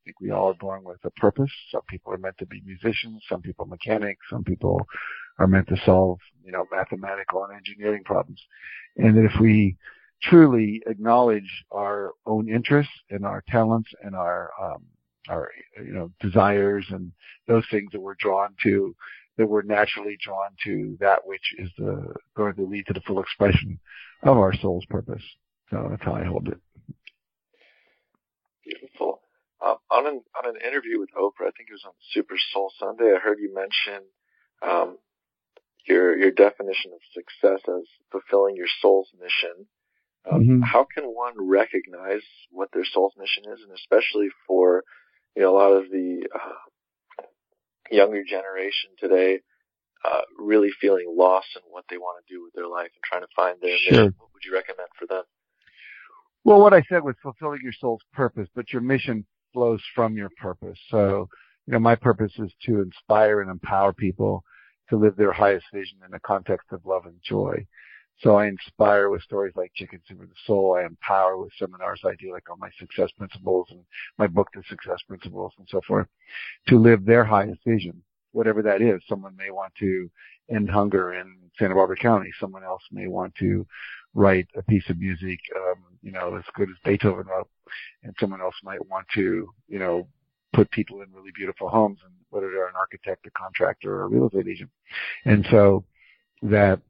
I 0.00 0.04
think 0.04 0.20
we 0.20 0.30
all 0.30 0.48
are 0.48 0.54
born 0.54 0.82
with 0.84 0.98
a 1.04 1.10
purpose. 1.10 1.50
Some 1.70 1.82
people 1.88 2.12
are 2.12 2.18
meant 2.18 2.38
to 2.38 2.46
be 2.46 2.62
musicians, 2.64 3.22
some 3.28 3.42
people 3.42 3.66
mechanics, 3.66 4.20
some 4.30 4.44
people 4.44 4.86
are 5.38 5.46
meant 5.46 5.68
to 5.68 5.76
solve, 5.84 6.18
you 6.42 6.52
know, 6.52 6.64
mathematical 6.72 7.44
and 7.44 7.54
engineering 7.54 8.02
problems. 8.04 8.40
And 8.96 9.16
that 9.16 9.24
if 9.24 9.40
we 9.40 9.76
truly 10.22 10.82
acknowledge 10.86 11.64
our 11.70 12.12
own 12.26 12.48
interests 12.48 12.92
and 13.10 13.24
our 13.24 13.42
talents 13.48 13.90
and 14.02 14.14
our, 14.14 14.50
um, 14.60 14.84
our, 15.28 15.50
you 15.76 15.92
know, 15.92 16.10
desires 16.20 16.86
and 16.90 17.12
those 17.46 17.64
things 17.70 17.90
that 17.92 18.00
we're 18.00 18.16
drawn 18.18 18.54
to, 18.62 18.94
that 19.38 19.46
we're 19.46 19.62
naturally 19.62 20.18
drawn 20.22 20.50
to 20.64 20.96
that 21.00 21.26
which 21.26 21.54
is 21.58 21.70
the, 21.78 22.14
going 22.36 22.54
to 22.54 22.66
lead 22.66 22.86
to 22.86 22.92
the 22.92 23.00
full 23.02 23.20
expression 23.20 23.78
of 24.22 24.36
our 24.36 24.54
soul's 24.54 24.84
purpose. 24.86 25.22
So 25.70 25.86
that's 25.90 26.02
how 26.02 26.14
I 26.14 26.24
hold 26.24 26.48
it. 26.48 26.58
Beautiful. 28.64 29.20
Um, 29.64 29.76
on 29.90 30.06
an 30.06 30.22
on 30.36 30.48
an 30.48 30.60
interview 30.66 30.98
with 30.98 31.10
Oprah, 31.16 31.48
I 31.48 31.52
think 31.56 31.68
it 31.68 31.72
was 31.72 31.84
on 31.86 31.92
Super 32.12 32.36
Soul 32.52 32.72
Sunday, 32.78 33.12
I 33.14 33.20
heard 33.20 33.38
you 33.40 33.52
mention 33.54 34.04
um, 34.62 34.98
your 35.86 36.16
your 36.16 36.30
definition 36.30 36.92
of 36.92 37.00
success 37.12 37.60
as 37.68 37.84
fulfilling 38.10 38.56
your 38.56 38.68
soul's 38.80 39.08
mission. 39.20 39.66
Um, 40.30 40.40
mm-hmm. 40.40 40.62
How 40.62 40.86
can 40.92 41.04
one 41.04 41.34
recognize 41.36 42.22
what 42.50 42.68
their 42.72 42.84
soul's 42.84 43.14
mission 43.18 43.44
is, 43.52 43.60
and 43.62 43.72
especially 43.72 44.28
for 44.46 44.84
you 45.36 45.42
know 45.42 45.54
a 45.54 45.56
lot 45.56 45.72
of 45.72 45.90
the 45.90 46.26
uh, 46.34 47.24
younger 47.90 48.22
generation 48.24 48.90
today, 48.98 49.40
uh, 50.04 50.22
really 50.38 50.70
feeling 50.80 51.06
lost 51.08 51.48
in 51.56 51.62
what 51.70 51.84
they 51.88 51.96
want 51.96 52.24
to 52.24 52.34
do 52.34 52.42
with 52.42 52.52
their 52.54 52.68
life 52.68 52.90
and 52.94 53.02
trying 53.04 53.22
to 53.22 53.28
find 53.34 53.58
their 53.60 53.78
sure. 53.78 53.92
mission? 53.92 54.14
What 54.18 54.30
would 54.34 54.44
you 54.44 54.54
recommend 54.54 54.88
for 54.98 55.06
them? 55.06 55.24
Well, 56.44 56.60
what 56.60 56.72
I 56.72 56.82
said 56.88 57.04
was 57.04 57.16
fulfilling 57.22 57.60
your 57.62 57.72
soul's 57.78 58.02
purpose, 58.12 58.48
but 58.54 58.72
your 58.72 58.82
mission 58.82 59.26
flows 59.52 59.82
from 59.94 60.16
your 60.16 60.30
purpose. 60.40 60.78
So, 60.90 61.28
you 61.66 61.74
know, 61.74 61.78
my 61.78 61.96
purpose 61.96 62.32
is 62.38 62.52
to 62.66 62.80
inspire 62.80 63.40
and 63.40 63.50
empower 63.50 63.92
people 63.92 64.42
to 64.88 64.96
live 64.96 65.16
their 65.16 65.32
highest 65.32 65.66
vision 65.72 65.98
in 66.04 66.10
the 66.10 66.20
context 66.20 66.68
of 66.72 66.84
love 66.86 67.06
and 67.06 67.16
joy. 67.22 67.66
So 68.22 68.36
I 68.36 68.48
inspire 68.48 69.08
with 69.08 69.22
stories 69.22 69.54
like 69.56 69.72
Chicken 69.74 70.00
Soup 70.06 70.18
for 70.18 70.26
the 70.26 70.32
Soul. 70.46 70.76
I 70.78 70.84
empower 70.84 71.38
with 71.38 71.52
seminars 71.58 72.00
I 72.04 72.14
do 72.18 72.32
like 72.32 72.50
on 72.50 72.58
my 72.58 72.70
success 72.78 73.10
principles 73.16 73.68
and 73.70 73.80
my 74.18 74.26
book, 74.26 74.48
The 74.54 74.62
Success 74.68 74.98
Principles 75.08 75.52
and 75.58 75.66
so 75.70 75.80
forth 75.86 76.06
to 76.68 76.78
live 76.78 77.04
their 77.04 77.24
highest 77.24 77.60
vision, 77.66 78.02
whatever 78.32 78.62
that 78.62 78.82
is. 78.82 79.00
Someone 79.08 79.36
may 79.36 79.50
want 79.50 79.72
to 79.80 80.10
end 80.50 80.68
hunger 80.68 81.14
in 81.14 81.34
Santa 81.58 81.74
Barbara 81.74 81.96
County. 81.96 82.30
Someone 82.38 82.62
else 82.62 82.82
may 82.92 83.06
want 83.06 83.34
to 83.36 83.66
write 84.14 84.48
a 84.56 84.62
piece 84.62 84.88
of 84.90 84.98
music, 84.98 85.38
um, 85.56 85.78
you 86.02 86.12
know, 86.12 86.36
as 86.36 86.44
good 86.54 86.68
as 86.68 86.76
Beethoven 86.84 87.26
wrote, 87.26 87.48
and 88.02 88.14
someone 88.20 88.42
else 88.42 88.56
might 88.62 88.84
want 88.86 89.06
to, 89.14 89.48
you 89.68 89.78
know, 89.78 90.06
put 90.52 90.70
people 90.72 91.00
in 91.00 91.12
really 91.12 91.30
beautiful 91.34 91.68
homes, 91.68 92.00
and 92.04 92.12
whether 92.30 92.50
they're 92.50 92.68
an 92.68 92.74
architect, 92.76 93.26
a 93.26 93.30
contractor, 93.30 93.94
or 93.94 94.02
a 94.02 94.08
real 94.08 94.26
estate 94.26 94.48
agent, 94.48 94.70
and 95.24 95.46
so 95.50 95.84
that 96.42 96.80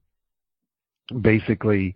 basically, 1.21 1.95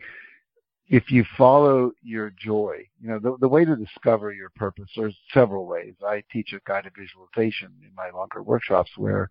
if 0.88 1.10
you 1.10 1.24
follow 1.36 1.92
your 2.02 2.30
joy, 2.38 2.86
you 3.00 3.08
know, 3.08 3.18
the, 3.18 3.36
the 3.40 3.48
way 3.48 3.64
to 3.64 3.76
discover 3.76 4.32
your 4.32 4.50
purpose, 4.50 4.88
there's 4.96 5.16
several 5.32 5.66
ways. 5.66 5.94
I 6.06 6.22
teach 6.30 6.52
a 6.52 6.60
guided 6.66 6.92
visualization 6.96 7.72
in 7.82 7.94
my 7.96 8.10
longer 8.10 8.42
workshops 8.42 8.90
where 8.96 9.30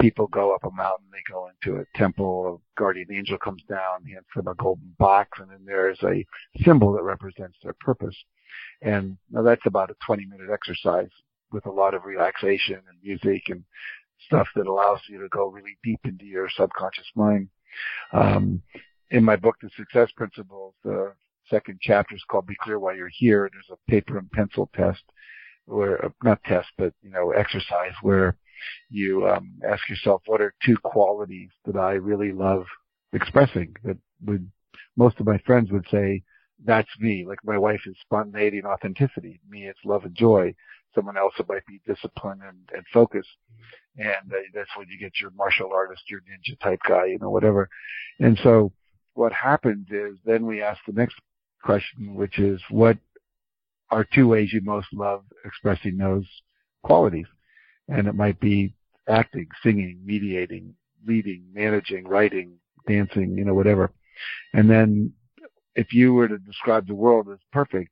people 0.00 0.26
go 0.28 0.54
up 0.54 0.64
a 0.64 0.70
mountain, 0.70 1.06
they 1.12 1.22
go 1.30 1.48
into 1.48 1.80
a 1.80 1.98
temple, 1.98 2.60
a 2.76 2.80
guardian 2.80 3.12
angel 3.12 3.38
comes 3.38 3.62
down, 3.68 4.04
hands 4.04 4.24
them 4.34 4.48
a 4.48 4.54
golden 4.54 4.94
box, 4.98 5.38
and 5.40 5.50
then 5.50 5.60
there's 5.66 5.98
a 6.02 6.24
symbol 6.64 6.92
that 6.92 7.02
represents 7.02 7.58
their 7.62 7.74
purpose. 7.80 8.16
And 8.82 9.18
now 9.30 9.42
that's 9.42 9.66
about 9.66 9.90
a 9.90 9.96
20 10.06 10.26
minute 10.26 10.48
exercise 10.50 11.10
with 11.52 11.66
a 11.66 11.70
lot 11.70 11.94
of 11.94 12.04
relaxation 12.04 12.80
and 12.88 12.98
music 13.02 13.42
and 13.48 13.64
stuff 14.26 14.48
that 14.56 14.66
allows 14.66 15.00
you 15.08 15.20
to 15.20 15.28
go 15.28 15.46
really 15.46 15.76
deep 15.84 16.00
into 16.04 16.24
your 16.24 16.48
subconscious 16.56 17.06
mind. 17.14 17.48
Um, 18.12 18.62
in 19.10 19.24
my 19.24 19.36
book, 19.36 19.56
The 19.60 19.70
Success 19.76 20.10
Principles, 20.16 20.74
the 20.84 21.12
second 21.48 21.78
chapter 21.80 22.14
is 22.14 22.24
called 22.30 22.46
Be 22.46 22.56
Clear 22.60 22.78
Why 22.78 22.94
You're 22.94 23.10
Here. 23.12 23.50
There's 23.52 23.78
a 23.78 23.90
paper 23.90 24.18
and 24.18 24.30
pencil 24.30 24.70
test 24.74 25.02
where, 25.66 26.12
not 26.22 26.42
test, 26.44 26.68
but, 26.78 26.92
you 27.02 27.10
know, 27.10 27.30
exercise 27.30 27.92
where 28.02 28.36
you 28.88 29.26
um, 29.28 29.54
ask 29.68 29.88
yourself, 29.88 30.22
what 30.26 30.40
are 30.40 30.54
two 30.64 30.76
qualities 30.82 31.50
that 31.64 31.76
I 31.76 31.92
really 31.92 32.32
love 32.32 32.66
expressing 33.12 33.74
that 33.84 33.96
would 34.24 34.48
most 34.96 35.18
of 35.18 35.26
my 35.26 35.38
friends 35.38 35.70
would 35.70 35.86
say 35.90 36.22
that's 36.64 36.88
me. 36.98 37.24
Like 37.26 37.38
my 37.44 37.56
wife 37.56 37.80
is 37.86 37.96
spontaneity 38.02 38.58
and 38.58 38.66
authenticity. 38.66 39.40
Me, 39.48 39.66
it's 39.66 39.78
love 39.84 40.04
and 40.04 40.14
joy. 40.14 40.54
Someone 40.94 41.16
else, 41.16 41.32
it 41.38 41.48
might 41.48 41.64
be 41.66 41.80
discipline 41.86 42.40
and, 42.46 42.58
and 42.74 42.84
focus. 42.92 43.26
And 43.96 44.32
uh, 44.32 44.36
that's 44.52 44.70
when 44.76 44.88
you 44.88 44.98
get 44.98 45.20
your 45.20 45.30
martial 45.30 45.70
artist, 45.72 46.02
your 46.10 46.20
ninja 46.20 46.58
type 46.60 46.80
guy, 46.86 47.06
you 47.06 47.18
know, 47.18 47.30
whatever. 47.30 47.68
And 48.18 48.38
so 48.42 48.72
what 49.14 49.32
happens 49.32 49.86
is 49.90 50.16
then 50.24 50.46
we 50.46 50.62
ask 50.62 50.80
the 50.86 50.92
next 50.92 51.16
question, 51.62 52.14
which 52.14 52.38
is 52.38 52.60
what 52.70 52.96
are 53.90 54.04
two 54.04 54.28
ways 54.28 54.52
you 54.52 54.60
most 54.62 54.88
love 54.92 55.24
expressing 55.44 55.96
those 55.96 56.26
qualities? 56.82 57.26
and 57.90 58.06
it 58.06 58.14
might 58.14 58.40
be 58.40 58.74
acting, 59.08 59.48
singing, 59.62 60.00
mediating, 60.04 60.74
leading, 61.06 61.42
managing, 61.52 62.06
writing, 62.06 62.52
dancing, 62.86 63.36
you 63.36 63.44
know, 63.44 63.54
whatever. 63.54 63.90
And 64.54 64.70
then 64.70 65.12
if 65.74 65.92
you 65.92 66.14
were 66.14 66.28
to 66.28 66.38
describe 66.38 66.86
the 66.86 66.94
world 66.94 67.28
as 67.30 67.38
perfect, 67.52 67.90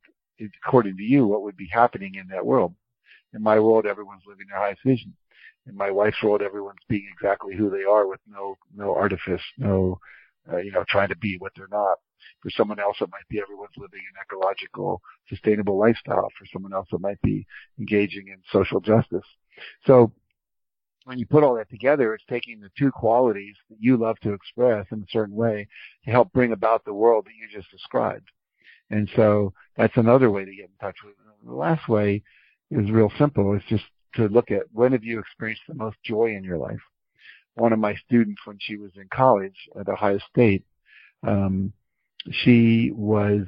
according 0.64 0.96
to 0.96 1.02
you, 1.02 1.26
what 1.26 1.42
would 1.42 1.56
be 1.56 1.68
happening 1.70 2.14
in 2.14 2.28
that 2.28 2.46
world? 2.46 2.74
In 3.34 3.42
my 3.42 3.58
world, 3.58 3.86
everyone's 3.86 4.22
living 4.26 4.46
their 4.48 4.58
highest 4.58 4.82
vision. 4.84 5.14
In 5.66 5.76
my 5.76 5.90
wife's 5.90 6.22
world, 6.22 6.40
everyone's 6.40 6.78
being 6.88 7.08
exactly 7.12 7.54
who 7.54 7.68
they 7.68 7.84
are 7.84 8.06
with 8.06 8.20
no, 8.26 8.56
no 8.74 8.94
artifice, 8.94 9.42
no, 9.58 9.98
uh, 10.52 10.58
you 10.58 10.72
know, 10.72 10.84
trying 10.88 11.08
to 11.08 11.16
be 11.16 11.36
what 11.38 11.52
they're 11.56 11.68
not. 11.70 11.98
For 12.42 12.50
someone 12.50 12.78
else, 12.78 12.96
it 13.00 13.10
might 13.10 13.28
be 13.28 13.40
everyone's 13.40 13.76
living 13.76 14.00
an 14.00 14.20
ecological, 14.22 15.00
sustainable 15.28 15.78
lifestyle. 15.78 16.28
For 16.38 16.46
someone 16.52 16.72
else, 16.72 16.88
it 16.92 17.00
might 17.00 17.20
be 17.22 17.46
engaging 17.78 18.28
in 18.28 18.38
social 18.52 18.80
justice. 18.80 19.26
So 19.86 20.12
when 21.04 21.18
you 21.18 21.26
put 21.26 21.42
all 21.42 21.54
that 21.56 21.70
together, 21.70 22.14
it's 22.14 22.24
taking 22.28 22.60
the 22.60 22.70
two 22.78 22.90
qualities 22.90 23.56
that 23.70 23.78
you 23.80 23.96
love 23.96 24.18
to 24.20 24.32
express 24.32 24.86
in 24.92 25.00
a 25.00 25.10
certain 25.10 25.34
way 25.34 25.66
to 26.04 26.10
help 26.10 26.32
bring 26.32 26.52
about 26.52 26.84
the 26.84 26.92
world 26.92 27.26
that 27.26 27.34
you 27.40 27.48
just 27.50 27.70
described. 27.70 28.28
And 28.90 29.08
so 29.16 29.52
that's 29.76 29.96
another 29.96 30.30
way 30.30 30.44
to 30.44 30.54
get 30.54 30.66
in 30.66 30.76
touch 30.80 30.96
with 31.04 31.14
it. 31.14 31.46
The 31.46 31.54
last 31.54 31.88
way 31.88 32.22
is 32.70 32.90
real 32.90 33.12
simple. 33.18 33.54
It's 33.54 33.64
just 33.66 33.84
to 34.14 34.28
look 34.28 34.50
at 34.50 34.62
when 34.72 34.92
have 34.92 35.04
you 35.04 35.18
experienced 35.18 35.62
the 35.68 35.74
most 35.74 35.96
joy 36.04 36.34
in 36.36 36.44
your 36.44 36.58
life? 36.58 36.80
One 37.58 37.72
of 37.72 37.78
my 37.78 37.94
students 38.06 38.40
when 38.44 38.58
she 38.60 38.76
was 38.76 38.90
in 38.96 39.08
college 39.12 39.68
at 39.78 39.88
Ohio 39.88 40.18
State, 40.30 40.64
um, 41.26 41.72
she 42.30 42.92
was 42.94 43.46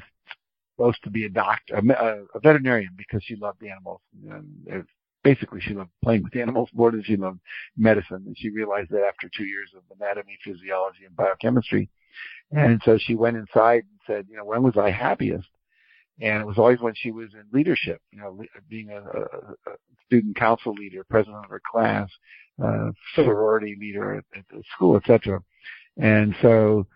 supposed 0.75 1.03
to 1.05 1.11
be 1.11 1.25
a 1.25 1.29
doctor, 1.29 1.77
a, 1.77 2.25
a 2.35 2.41
veterinarian 2.41 2.93
because 2.97 3.23
she 3.23 3.37
loved 3.37 3.63
animals. 3.63 4.01
And 4.29 4.85
basically 5.23 5.61
she 5.61 5.75
loved 5.75 5.91
playing 6.03 6.23
with 6.23 6.37
animals 6.37 6.71
more 6.73 6.91
than 6.91 7.03
she 7.03 7.17
loved 7.17 7.41
medicine. 7.77 8.23
And 8.27 8.37
she 8.37 8.51
realized 8.51 8.91
that 8.91 9.05
after 9.07 9.31
two 9.37 9.45
years 9.45 9.71
of 9.77 9.83
anatomy, 9.99 10.39
physiology, 10.45 11.05
and 11.07 11.17
biochemistry. 11.17 11.89
And 12.53 12.81
so 12.85 12.99
she 12.99 13.15
went 13.15 13.37
inside 13.37 13.85
and 13.85 14.01
said, 14.07 14.27
you 14.29 14.37
know, 14.37 14.45
when 14.45 14.63
was 14.63 14.77
I 14.77 14.91
happiest? 14.91 15.49
And 16.21 16.43
it 16.43 16.47
was 16.47 16.59
always 16.59 16.81
when 16.81 16.95
she 16.95 17.11
was 17.11 17.31
in 17.33 17.45
leadership, 17.53 18.01
you 18.13 18.19
know, 18.19 18.43
being 18.69 18.91
a, 18.91 18.99
a, 18.99 19.77
student 20.07 20.37
council 20.37 20.73
leader, 20.73 21.05
president 21.09 21.45
of 21.45 21.51
her 21.51 21.63
class, 21.71 22.11
uh, 22.63 22.91
sorority 23.15 23.77
leader 23.81 24.17
at, 24.17 24.25
at 24.37 24.45
the 24.51 24.63
school, 24.75 24.97
etc. 24.97 25.41
And 25.97 26.35
so 26.43 26.87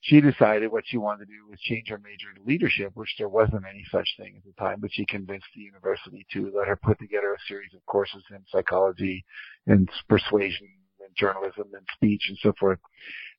she 0.00 0.20
decided 0.20 0.72
what 0.72 0.84
she 0.86 0.96
wanted 0.96 1.26
to 1.26 1.32
do 1.32 1.48
was 1.48 1.60
change 1.60 1.88
her 1.88 1.98
major 1.98 2.32
to 2.34 2.42
leadership, 2.42 2.92
which 2.94 3.14
there 3.18 3.28
wasn't 3.28 3.64
any 3.68 3.84
such 3.90 4.08
thing 4.16 4.34
at 4.36 4.44
the 4.44 4.52
time, 4.58 4.78
but 4.80 4.90
she 4.92 5.04
convinced 5.06 5.46
the 5.54 5.60
university 5.60 6.26
to 6.32 6.50
let 6.56 6.68
her 6.68 6.76
put 6.76 6.98
together 6.98 7.34
a 7.34 7.46
series 7.46 7.72
of 7.74 7.84
courses 7.86 8.22
in 8.30 8.38
psychology 8.50 9.24
and 9.66 9.88
persuasion 10.08 10.68
journalism 11.16 11.68
and 11.74 11.86
speech 11.94 12.22
and 12.28 12.38
so 12.42 12.52
forth. 12.58 12.78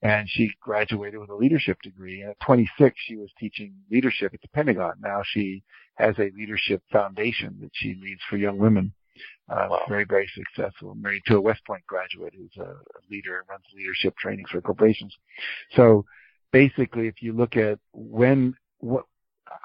And 0.01 0.27
she 0.29 0.51
graduated 0.61 1.19
with 1.19 1.29
a 1.29 1.35
leadership 1.35 1.81
degree. 1.81 2.21
And 2.21 2.31
at 2.31 2.39
26, 2.39 2.95
she 3.05 3.15
was 3.15 3.29
teaching 3.39 3.73
leadership 3.91 4.33
at 4.33 4.41
the 4.41 4.47
Pentagon. 4.49 4.93
Now 5.01 5.21
she 5.23 5.63
has 5.95 6.15
a 6.17 6.31
leadership 6.35 6.81
foundation 6.91 7.57
that 7.61 7.71
she 7.73 7.95
leads 8.01 8.21
for 8.29 8.37
young 8.37 8.57
women. 8.57 8.93
Uh, 9.49 9.67
wow. 9.69 9.81
very, 9.87 10.05
very 10.05 10.29
successful. 10.33 10.95
Married 10.95 11.21
to 11.27 11.35
a 11.35 11.41
West 11.41 11.61
Point 11.67 11.85
graduate 11.85 12.33
who's 12.35 12.55
a, 12.57 12.73
leader 13.09 13.39
and 13.39 13.49
runs 13.49 13.65
leadership 13.75 14.15
trainings 14.17 14.49
for 14.49 14.61
corporations. 14.61 15.13
So 15.75 16.05
basically, 16.51 17.07
if 17.07 17.21
you 17.21 17.33
look 17.33 17.57
at 17.57 17.77
when, 17.91 18.55
what, 18.79 19.03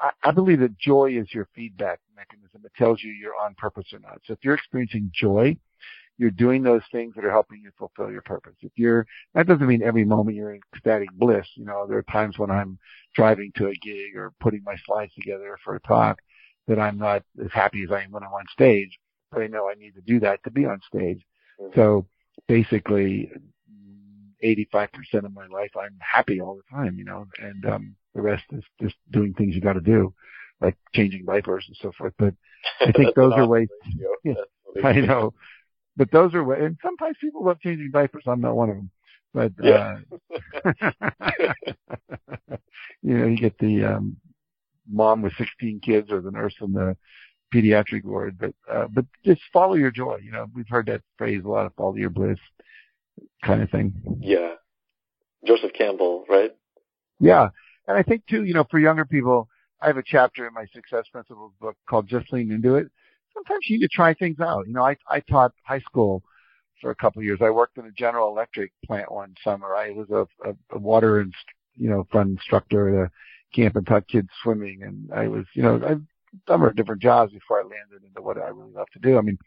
I, 0.00 0.10
I 0.24 0.30
believe 0.32 0.60
that 0.60 0.76
joy 0.78 1.16
is 1.16 1.32
your 1.32 1.48
feedback 1.54 2.00
mechanism. 2.16 2.62
It 2.64 2.72
tells 2.76 3.02
you 3.02 3.12
you're 3.12 3.36
on 3.40 3.54
purpose 3.54 3.86
or 3.92 4.00
not. 4.00 4.20
So 4.24 4.32
if 4.32 4.40
you're 4.42 4.54
experiencing 4.54 5.10
joy, 5.14 5.56
you're 6.18 6.30
doing 6.30 6.62
those 6.62 6.82
things 6.92 7.14
that 7.14 7.24
are 7.24 7.30
helping 7.30 7.60
you 7.62 7.70
fulfill 7.78 8.10
your 8.10 8.22
purpose. 8.22 8.54
If 8.60 8.72
you're, 8.76 9.06
that 9.34 9.46
doesn't 9.46 9.66
mean 9.66 9.82
every 9.82 10.04
moment 10.04 10.36
you're 10.36 10.54
in 10.54 10.60
ecstatic 10.74 11.10
bliss. 11.12 11.46
You 11.54 11.66
know, 11.66 11.86
there 11.86 11.98
are 11.98 12.02
times 12.04 12.38
when 12.38 12.50
I'm 12.50 12.78
driving 13.14 13.52
to 13.56 13.68
a 13.68 13.74
gig 13.74 14.16
or 14.16 14.32
putting 14.40 14.62
my 14.64 14.76
slides 14.86 15.12
together 15.14 15.58
for 15.64 15.74
a 15.74 15.80
talk 15.80 16.20
that 16.68 16.78
I'm 16.78 16.98
not 16.98 17.22
as 17.42 17.50
happy 17.52 17.84
as 17.84 17.92
I 17.92 18.02
am 18.02 18.12
when 18.12 18.22
I'm 18.22 18.32
on 18.32 18.44
stage, 18.52 18.98
but 19.30 19.42
I 19.42 19.46
know 19.46 19.68
I 19.68 19.74
need 19.74 19.94
to 19.94 20.00
do 20.00 20.20
that 20.20 20.42
to 20.44 20.50
be 20.50 20.64
on 20.64 20.80
stage. 20.86 21.22
Mm-hmm. 21.60 21.78
So 21.78 22.06
basically, 22.48 23.30
85% 24.42 24.88
of 25.24 25.32
my 25.32 25.46
life, 25.46 25.70
I'm 25.78 25.98
happy 26.00 26.40
all 26.40 26.56
the 26.56 26.76
time, 26.76 26.96
you 26.98 27.04
know, 27.04 27.26
and, 27.38 27.66
um, 27.66 27.96
the 28.14 28.22
rest 28.22 28.44
is 28.52 28.64
just 28.80 28.96
doing 29.10 29.34
things 29.34 29.54
you 29.54 29.60
got 29.60 29.74
to 29.74 29.80
do, 29.80 30.14
like 30.60 30.76
changing 30.94 31.24
diapers 31.26 31.66
and 31.68 31.76
so 31.80 31.92
forth. 31.96 32.14
But 32.18 32.34
I 32.80 32.90
think 32.92 33.14
those 33.16 33.34
are 33.34 33.46
ways, 33.46 33.68
yeah, 34.24 34.34
I 34.82 34.94
know, 34.94 35.34
but 35.96 36.10
those 36.10 36.34
are 36.34 36.44
ways, 36.44 36.60
and 36.62 36.76
sometimes 36.82 37.16
people 37.20 37.44
love 37.44 37.60
changing 37.60 37.90
diapers. 37.90 38.24
I'm 38.26 38.40
not 38.40 38.56
one 38.56 38.70
of 38.70 38.76
them, 38.76 38.90
but, 39.32 39.52
yeah. 39.62 39.98
uh, 40.64 40.92
you 43.02 43.18
know, 43.18 43.26
you 43.26 43.36
get 43.36 43.58
the, 43.58 43.84
um, 43.84 44.16
mom 44.88 45.22
with 45.22 45.32
16 45.36 45.80
kids 45.80 46.10
or 46.10 46.20
the 46.20 46.30
nurse 46.30 46.54
in 46.60 46.72
the 46.72 46.96
pediatric 47.54 48.04
ward, 48.04 48.38
but, 48.38 48.54
uh, 48.70 48.86
but 48.92 49.04
just 49.24 49.40
follow 49.52 49.74
your 49.74 49.90
joy. 49.90 50.18
You 50.22 50.32
know, 50.32 50.46
we've 50.54 50.68
heard 50.68 50.86
that 50.86 51.02
phrase 51.16 51.42
a 51.44 51.48
lot, 51.48 51.66
of 51.66 51.74
follow 51.74 51.96
your 51.96 52.10
bliss 52.10 52.38
kind 53.44 53.62
of 53.62 53.70
thing. 53.70 53.94
Yeah. 54.20 54.54
Joseph 55.46 55.72
Campbell, 55.72 56.24
right? 56.28 56.52
Yeah. 57.20 57.48
And 57.86 57.96
I 57.96 58.02
think 58.02 58.26
too, 58.26 58.44
you 58.44 58.54
know, 58.54 58.66
for 58.70 58.78
younger 58.78 59.04
people, 59.04 59.48
I 59.80 59.86
have 59.86 59.96
a 59.96 60.02
chapter 60.04 60.46
in 60.46 60.54
my 60.54 60.66
Success 60.72 61.06
Principles 61.12 61.52
book 61.60 61.76
called 61.88 62.08
Just 62.08 62.32
Lean 62.32 62.50
Into 62.50 62.76
It. 62.76 62.88
Sometimes 63.36 63.64
you 63.68 63.78
need 63.78 63.86
to 63.86 63.88
try 63.88 64.14
things 64.14 64.40
out. 64.40 64.66
You 64.66 64.72
know, 64.72 64.84
I, 64.84 64.96
I 65.08 65.20
taught 65.20 65.52
high 65.64 65.80
school 65.80 66.22
for 66.80 66.90
a 66.90 66.94
couple 66.94 67.20
of 67.20 67.24
years. 67.24 67.40
I 67.42 67.50
worked 67.50 67.78
in 67.78 67.86
a 67.86 67.92
General 67.92 68.30
Electric 68.30 68.72
plant 68.84 69.12
one 69.12 69.34
summer. 69.44 69.74
I 69.74 69.90
was 69.90 70.08
a, 70.10 70.26
a, 70.48 70.54
a 70.72 70.78
water 70.78 71.20
and, 71.20 71.32
you 71.74 71.90
know, 71.90 72.06
fun 72.12 72.30
instructor 72.30 73.02
at 73.02 73.06
a 73.06 73.10
camp 73.54 73.76
and 73.76 73.86
taught 73.86 74.08
kids 74.08 74.28
swimming. 74.42 74.82
And 74.82 75.12
I 75.12 75.28
was, 75.28 75.44
you 75.54 75.62
know, 75.62 75.76
I've 75.86 76.02
done 76.46 76.74
different 76.74 77.02
jobs 77.02 77.32
before 77.32 77.60
I 77.60 77.62
landed 77.62 78.06
into 78.06 78.22
what 78.22 78.38
I 78.38 78.48
really 78.48 78.72
love 78.72 78.88
to 78.94 78.98
do. 78.98 79.18
I 79.18 79.20
mean, 79.20 79.38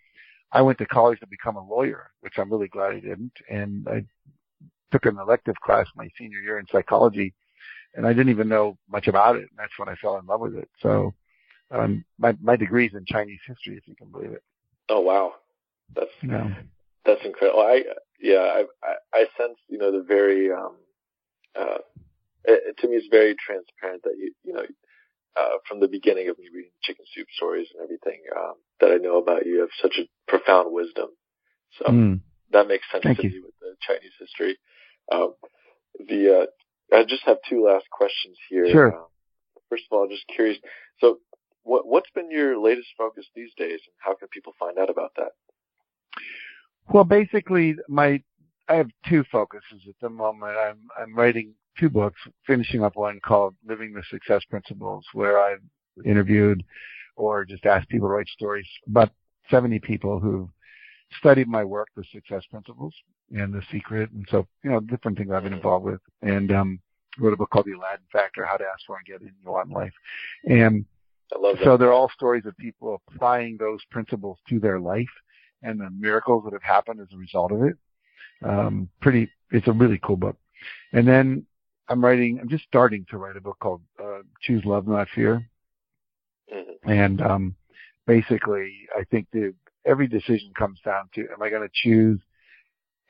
I 0.51 0.61
went 0.61 0.77
to 0.79 0.85
college 0.85 1.19
to 1.19 1.27
become 1.27 1.55
a 1.55 1.67
lawyer, 1.67 2.11
which 2.21 2.33
I'm 2.37 2.51
really 2.51 2.67
glad 2.67 2.93
I 2.93 2.99
didn't. 2.99 3.33
And 3.49 3.87
I 3.87 4.05
took 4.91 5.05
an 5.05 5.17
elective 5.17 5.55
class 5.63 5.87
my 5.95 6.09
senior 6.17 6.39
year 6.39 6.59
in 6.59 6.65
psychology 6.71 7.33
and 7.95 8.05
I 8.05 8.13
didn't 8.13 8.29
even 8.29 8.47
know 8.47 8.77
much 8.89 9.07
about 9.07 9.35
it. 9.35 9.49
And 9.49 9.57
that's 9.57 9.77
when 9.77 9.89
I 9.89 9.95
fell 9.95 10.17
in 10.17 10.25
love 10.25 10.41
with 10.41 10.55
it. 10.55 10.69
So, 10.81 11.13
um, 11.71 12.05
my, 12.17 12.35
my 12.41 12.55
degree 12.55 12.87
is 12.87 12.93
in 12.93 13.05
Chinese 13.05 13.39
history, 13.45 13.77
if 13.77 13.87
you 13.87 13.95
can 13.95 14.11
believe 14.11 14.31
it. 14.31 14.43
Oh, 14.89 15.01
wow. 15.01 15.33
That's, 15.95 16.11
yeah. 16.21 16.53
that's 17.05 17.21
incredible. 17.25 17.61
I, 17.61 17.83
yeah, 18.21 18.37
I, 18.39 18.63
I, 18.83 18.93
I 19.13 19.19
sense, 19.37 19.57
you 19.67 19.77
know, 19.77 19.91
the 19.91 20.03
very, 20.03 20.51
um, 20.51 20.75
uh, 21.59 21.79
it, 22.45 22.77
to 22.79 22.87
me, 22.87 22.95
it's 22.95 23.07
very 23.09 23.35
transparent 23.35 24.03
that 24.03 24.15
you, 24.17 24.33
you 24.43 24.53
know, 24.53 24.63
uh, 25.39 25.57
from 25.67 25.79
the 25.79 25.87
beginning 25.87 26.29
of 26.29 26.37
me 26.37 26.45
reading 26.53 26.71
chicken 26.81 27.05
soup 27.13 27.27
stories 27.35 27.67
and 27.73 27.83
everything 27.83 28.21
um, 28.35 28.55
that 28.81 28.91
I 28.91 28.97
know 28.97 29.17
about 29.17 29.45
you. 29.45 29.53
You 29.53 29.59
have 29.61 29.69
such 29.81 29.97
a 29.99 30.09
profound 30.27 30.73
wisdom. 30.73 31.09
So 31.77 31.85
mm. 31.85 32.19
that 32.51 32.67
makes 32.67 32.85
sense 32.91 33.03
Thank 33.03 33.19
to 33.19 33.23
you. 33.23 33.29
me 33.29 33.39
with 33.41 33.53
the 33.61 33.75
Chinese 33.85 34.11
history. 34.19 34.57
Um, 35.11 35.33
the 35.99 36.41
uh, 36.41 36.95
I 36.95 37.03
just 37.03 37.23
have 37.25 37.37
two 37.49 37.65
last 37.65 37.85
questions 37.91 38.37
here. 38.49 38.69
Sure. 38.71 38.95
Um, 38.95 39.05
first 39.69 39.83
of 39.91 39.97
all, 39.97 40.07
just 40.07 40.25
curious. 40.33 40.57
So, 40.99 41.19
what 41.63 41.87
what's 41.87 42.09
been 42.11 42.31
your 42.31 42.59
latest 42.59 42.89
focus 42.97 43.25
these 43.35 43.53
days, 43.57 43.71
and 43.71 43.95
how 43.97 44.15
can 44.15 44.27
people 44.29 44.53
find 44.59 44.77
out 44.77 44.89
about 44.89 45.11
that? 45.17 45.31
Well, 46.91 47.03
basically, 47.03 47.75
my 47.87 48.21
I 48.67 48.75
have 48.75 48.89
two 49.07 49.23
focuses 49.31 49.81
at 49.87 49.95
the 50.01 50.09
moment. 50.09 50.55
I'm 50.57 50.79
I'm 50.99 51.15
writing 51.15 51.53
two 51.79 51.89
books, 51.89 52.19
finishing 52.45 52.83
up 52.83 52.95
one 52.95 53.19
called 53.25 53.55
Living 53.67 53.93
the 53.93 54.03
Success 54.09 54.43
Principles, 54.49 55.05
where 55.13 55.39
I've 55.39 55.61
interviewed 56.05 56.63
or 57.15 57.45
just 57.45 57.65
asked 57.65 57.89
people 57.89 58.07
to 58.07 58.13
write 58.13 58.27
stories. 58.29 58.67
About 58.87 59.11
70 59.49 59.79
people 59.79 60.19
who've 60.19 60.49
studied 61.17 61.47
my 61.47 61.63
work, 61.63 61.87
the 61.95 62.03
success 62.11 62.43
principles 62.49 62.93
and 63.31 63.53
the 63.53 63.61
secret. 63.71 64.09
And 64.11 64.25
so, 64.29 64.47
you 64.63 64.71
know, 64.71 64.79
different 64.79 65.17
things 65.17 65.31
I've 65.31 65.43
been 65.43 65.53
involved 65.53 65.85
with. 65.85 66.01
And, 66.21 66.51
um, 66.51 66.79
wrote 67.17 67.33
a 67.33 67.37
book 67.37 67.49
called 67.49 67.65
The 67.65 67.73
Aladdin 67.73 68.05
Factor, 68.11 68.45
How 68.45 68.57
to 68.57 68.63
Ask 68.63 68.85
for 68.85 68.97
and 68.97 69.05
Get 69.05 69.21
in 69.21 69.33
You 69.43 69.51
Want 69.51 69.69
in 69.69 69.73
Life. 69.73 69.93
And 70.45 70.85
so 71.63 71.77
they're 71.77 71.93
all 71.93 72.09
stories 72.09 72.45
of 72.45 72.57
people 72.57 73.01
applying 73.07 73.57
those 73.57 73.79
principles 73.91 74.37
to 74.49 74.59
their 74.59 74.79
life 74.79 75.09
and 75.61 75.79
the 75.79 75.89
miracles 75.91 76.43
that 76.45 76.53
have 76.53 76.63
happened 76.63 76.99
as 77.01 77.07
a 77.13 77.17
result 77.17 77.51
of 77.51 77.63
it. 77.63 77.75
Um, 78.43 78.89
pretty, 79.01 79.29
it's 79.51 79.67
a 79.67 79.73
really 79.73 79.99
cool 80.01 80.17
book. 80.17 80.37
And 80.93 81.07
then 81.07 81.45
I'm 81.87 82.03
writing, 82.03 82.39
I'm 82.39 82.49
just 82.49 82.63
starting 82.63 83.05
to 83.09 83.17
write 83.17 83.35
a 83.35 83.41
book 83.41 83.57
called 83.59 83.81
uh, 84.01 84.19
Choose 84.41 84.63
Love, 84.65 84.87
Not 84.87 85.07
Fear. 85.13 85.49
Mm-hmm. 86.53 86.89
And 86.89 87.21
um, 87.21 87.55
basically, 88.07 88.87
I 88.97 89.03
think 89.11 89.27
that 89.33 89.53
every 89.85 90.07
decision 90.07 90.51
comes 90.57 90.79
down 90.83 91.09
to, 91.15 91.21
am 91.21 91.41
I 91.41 91.49
going 91.49 91.67
to 91.67 91.69
choose 91.73 92.19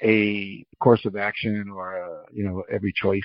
a 0.02 0.66
course 0.80 1.06
of 1.06 1.16
action 1.16 1.70
or, 1.74 1.98
a, 1.98 2.24
you 2.32 2.44
know, 2.44 2.64
every 2.72 2.94
choice 2.94 3.22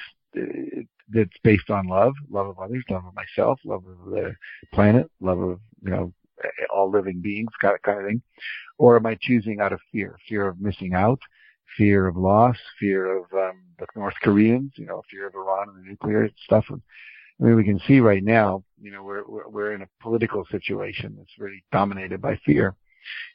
that's 1.09 1.37
based 1.43 1.71
on 1.71 1.87
love, 1.87 2.15
love 2.31 2.47
of 2.47 2.59
others, 2.59 2.85
love 2.91 3.05
of 3.05 3.15
myself, 3.15 3.61
love 3.65 3.85
of 3.87 4.11
the 4.11 4.35
planet, 4.73 5.11
love 5.21 5.39
of, 5.39 5.61
you 5.83 5.91
know, 5.91 6.13
all 6.75 6.91
living 6.91 7.21
beings, 7.21 7.51
kind 7.61 7.75
of, 7.75 8.05
thing. 8.05 8.23
Or 8.79 8.97
am 8.97 9.07
I 9.07 9.17
choosing 9.21 9.61
out 9.61 9.73
of 9.73 9.81
fear, 9.93 10.17
fear 10.29 10.49
of 10.49 10.61
missing 10.61 10.95
out, 10.95 11.21
fear 11.77 12.07
of 12.07 12.17
loss, 12.17 12.57
fear 12.79 13.19
of 13.19 13.25
um, 13.33 13.63
the 13.79 13.87
North 13.97 14.15
Koreans, 14.23 14.73
you 14.77 14.87
know, 14.87 15.03
fear 15.11 15.27
of 15.27 15.35
Iran 15.35 15.69
and 15.69 15.85
the 15.85 15.89
nuclear 15.91 16.29
stuff. 16.45 16.65
I 16.71 17.45
mean, 17.45 17.57
we 17.57 17.65
can 17.65 17.81
see 17.87 18.01
right 18.01 18.23
now, 18.23 18.65
you 18.81 18.91
know, 18.91 19.03
we're 19.03 19.25
we're, 19.27 19.49
we're 19.49 19.73
in 19.73 19.83
a 19.83 19.89
political 20.01 20.45
situation 20.51 21.15
that's 21.19 21.39
really 21.39 21.65
dominated 21.73 22.21
by 22.21 22.39
fear, 22.45 22.75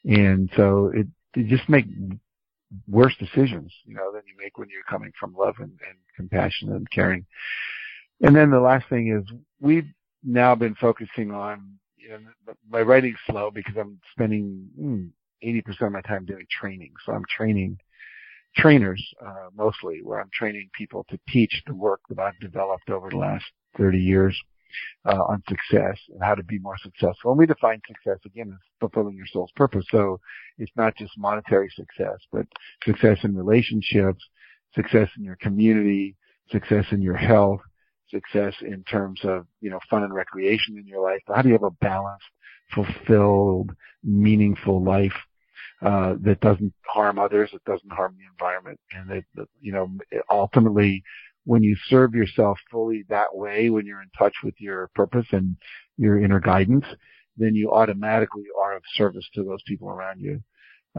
and 0.06 0.50
so 0.56 0.92
it, 0.94 1.08
it 1.36 1.48
just 1.48 1.68
make 1.68 1.86
worse 2.88 3.16
decisions, 3.18 3.74
you 3.86 3.96
know, 3.96 4.12
than 4.14 4.22
you 4.26 4.36
make 4.38 4.58
when 4.58 4.70
you're 4.70 4.84
coming 4.90 5.12
from 5.20 5.36
love 5.36 5.56
and, 5.60 5.72
and 5.72 5.98
compassion 6.20 6.72
and 6.74 6.90
caring. 6.92 7.26
And 8.22 8.36
then 8.36 8.52
the 8.52 8.60
last 8.60 8.88
thing 8.90 9.16
is 9.16 9.24
we've 9.62 9.88
now 10.24 10.54
been 10.54 10.76
focusing 10.76 11.32
on, 11.32 11.80
you 11.96 12.10
know, 12.10 12.20
my 12.70 12.82
writing's 12.82 13.18
slow 13.26 13.50
because 13.52 13.76
I'm 13.80 14.00
spending 14.12 14.68
mm, 14.80 15.10
80% 15.44 15.88
of 15.88 15.92
my 15.94 16.02
time 16.02 16.26
doing 16.26 16.46
training. 16.52 16.92
So 17.06 17.14
I'm 17.14 17.24
training 17.36 17.78
trainers, 18.58 19.02
uh, 19.26 19.50
mostly, 19.56 20.02
where 20.04 20.20
I'm 20.20 20.30
training 20.34 20.70
people 20.78 21.06
to 21.10 21.20
teach 21.30 21.64
the 21.66 21.76
work 21.76 22.02
that 22.10 22.20
I've 22.20 22.40
developed 22.42 22.90
over 22.90 23.10
the 23.10 23.18
last 23.18 23.46
30 23.78 23.98
years 23.98 24.38
uh, 25.06 25.24
on 25.30 25.42
success 25.48 25.98
and 26.10 26.22
how 26.22 26.36
to 26.36 26.44
be 26.44 26.60
more 26.60 26.78
successful. 26.82 27.32
And 27.32 27.38
we 27.38 27.46
define 27.46 27.82
success 27.88 28.20
again 28.26 28.50
as 28.52 28.60
fulfilling 28.80 29.16
your 29.16 29.28
soul's 29.32 29.52
purpose. 29.56 29.86
So 29.92 30.20
it's 30.58 30.72
not 30.76 30.96
just 30.98 31.18
monetary 31.18 31.70
success, 31.76 32.18
but 32.32 32.46
success 32.84 33.20
in 33.24 33.36
relationships, 33.36 34.24
success 34.76 35.10
in 35.18 35.24
your 35.24 35.38
community, 35.38 36.16
success 36.52 36.86
in 36.92 37.02
your 37.02 37.16
health, 37.16 37.60
success 38.10 38.54
in 38.62 38.84
terms 38.84 39.20
of, 39.24 39.46
you 39.62 39.70
know, 39.70 39.80
fun 39.90 40.04
and 40.04 40.14
recreation 40.14 40.78
in 40.78 40.88
your 40.88 41.04
life. 41.04 41.22
How 41.28 41.42
do 41.42 41.50
you 41.50 41.54
have 41.54 41.64
a 41.64 41.72
balanced, 41.72 42.26
fulfilled, 42.74 43.72
meaningful 44.04 44.84
life 44.84 45.14
uh, 45.82 46.16
that 46.22 46.42
doesn't 46.42 46.74
harm 46.86 47.20
others, 47.20 47.50
it 47.54 47.64
doesn't 47.66 47.92
harm 47.92 48.16
the 48.18 48.26
environment, 48.30 48.80
and 48.92 49.10
that 49.10 49.48
you 49.62 49.72
know 49.72 49.90
ultimately 50.30 51.04
when 51.46 51.64
you 51.64 51.76
serve 51.88 52.14
yourself 52.14 52.60
fully 52.70 53.06
that 53.10 53.34
way, 53.34 53.70
when 53.70 53.86
you're 53.86 54.02
in 54.02 54.10
touch 54.18 54.34
with 54.44 54.54
your 54.60 54.90
purpose 54.94 55.26
and 55.32 55.56
your 55.98 56.22
inner 56.22 56.40
guidance, 56.40 56.86
then 57.38 57.56
you 57.56 57.72
automatically 57.72 58.44
are 58.62 58.76
of 58.76 58.84
service 58.96 59.26
to 59.34 59.44
those 59.44 59.62
people 59.66 59.90
around 59.90 60.20
you. 60.20 60.42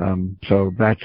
Um, 0.01 0.39
so 0.49 0.73
that's 0.79 1.03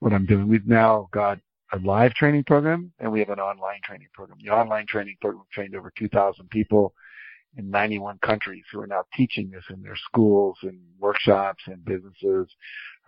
what 0.00 0.12
I'm 0.12 0.26
doing. 0.26 0.48
We've 0.48 0.66
now 0.66 1.08
got 1.12 1.38
a 1.72 1.78
live 1.78 2.12
training 2.14 2.44
program 2.44 2.92
and 2.98 3.10
we 3.10 3.18
have 3.18 3.30
an 3.30 3.40
online 3.40 3.80
training 3.84 4.08
program. 4.12 4.38
The 4.42 4.50
online 4.50 4.86
training 4.86 5.16
program 5.20 5.44
trained 5.52 5.74
over 5.74 5.92
2,000 5.96 6.50
people 6.50 6.94
in 7.56 7.70
91 7.70 8.18
countries 8.18 8.64
who 8.70 8.80
are 8.80 8.86
now 8.86 9.04
teaching 9.14 9.50
this 9.50 9.64
in 9.70 9.82
their 9.82 9.96
schools 9.96 10.56
and 10.62 10.78
workshops 10.98 11.62
and 11.66 11.84
businesses, 11.84 12.48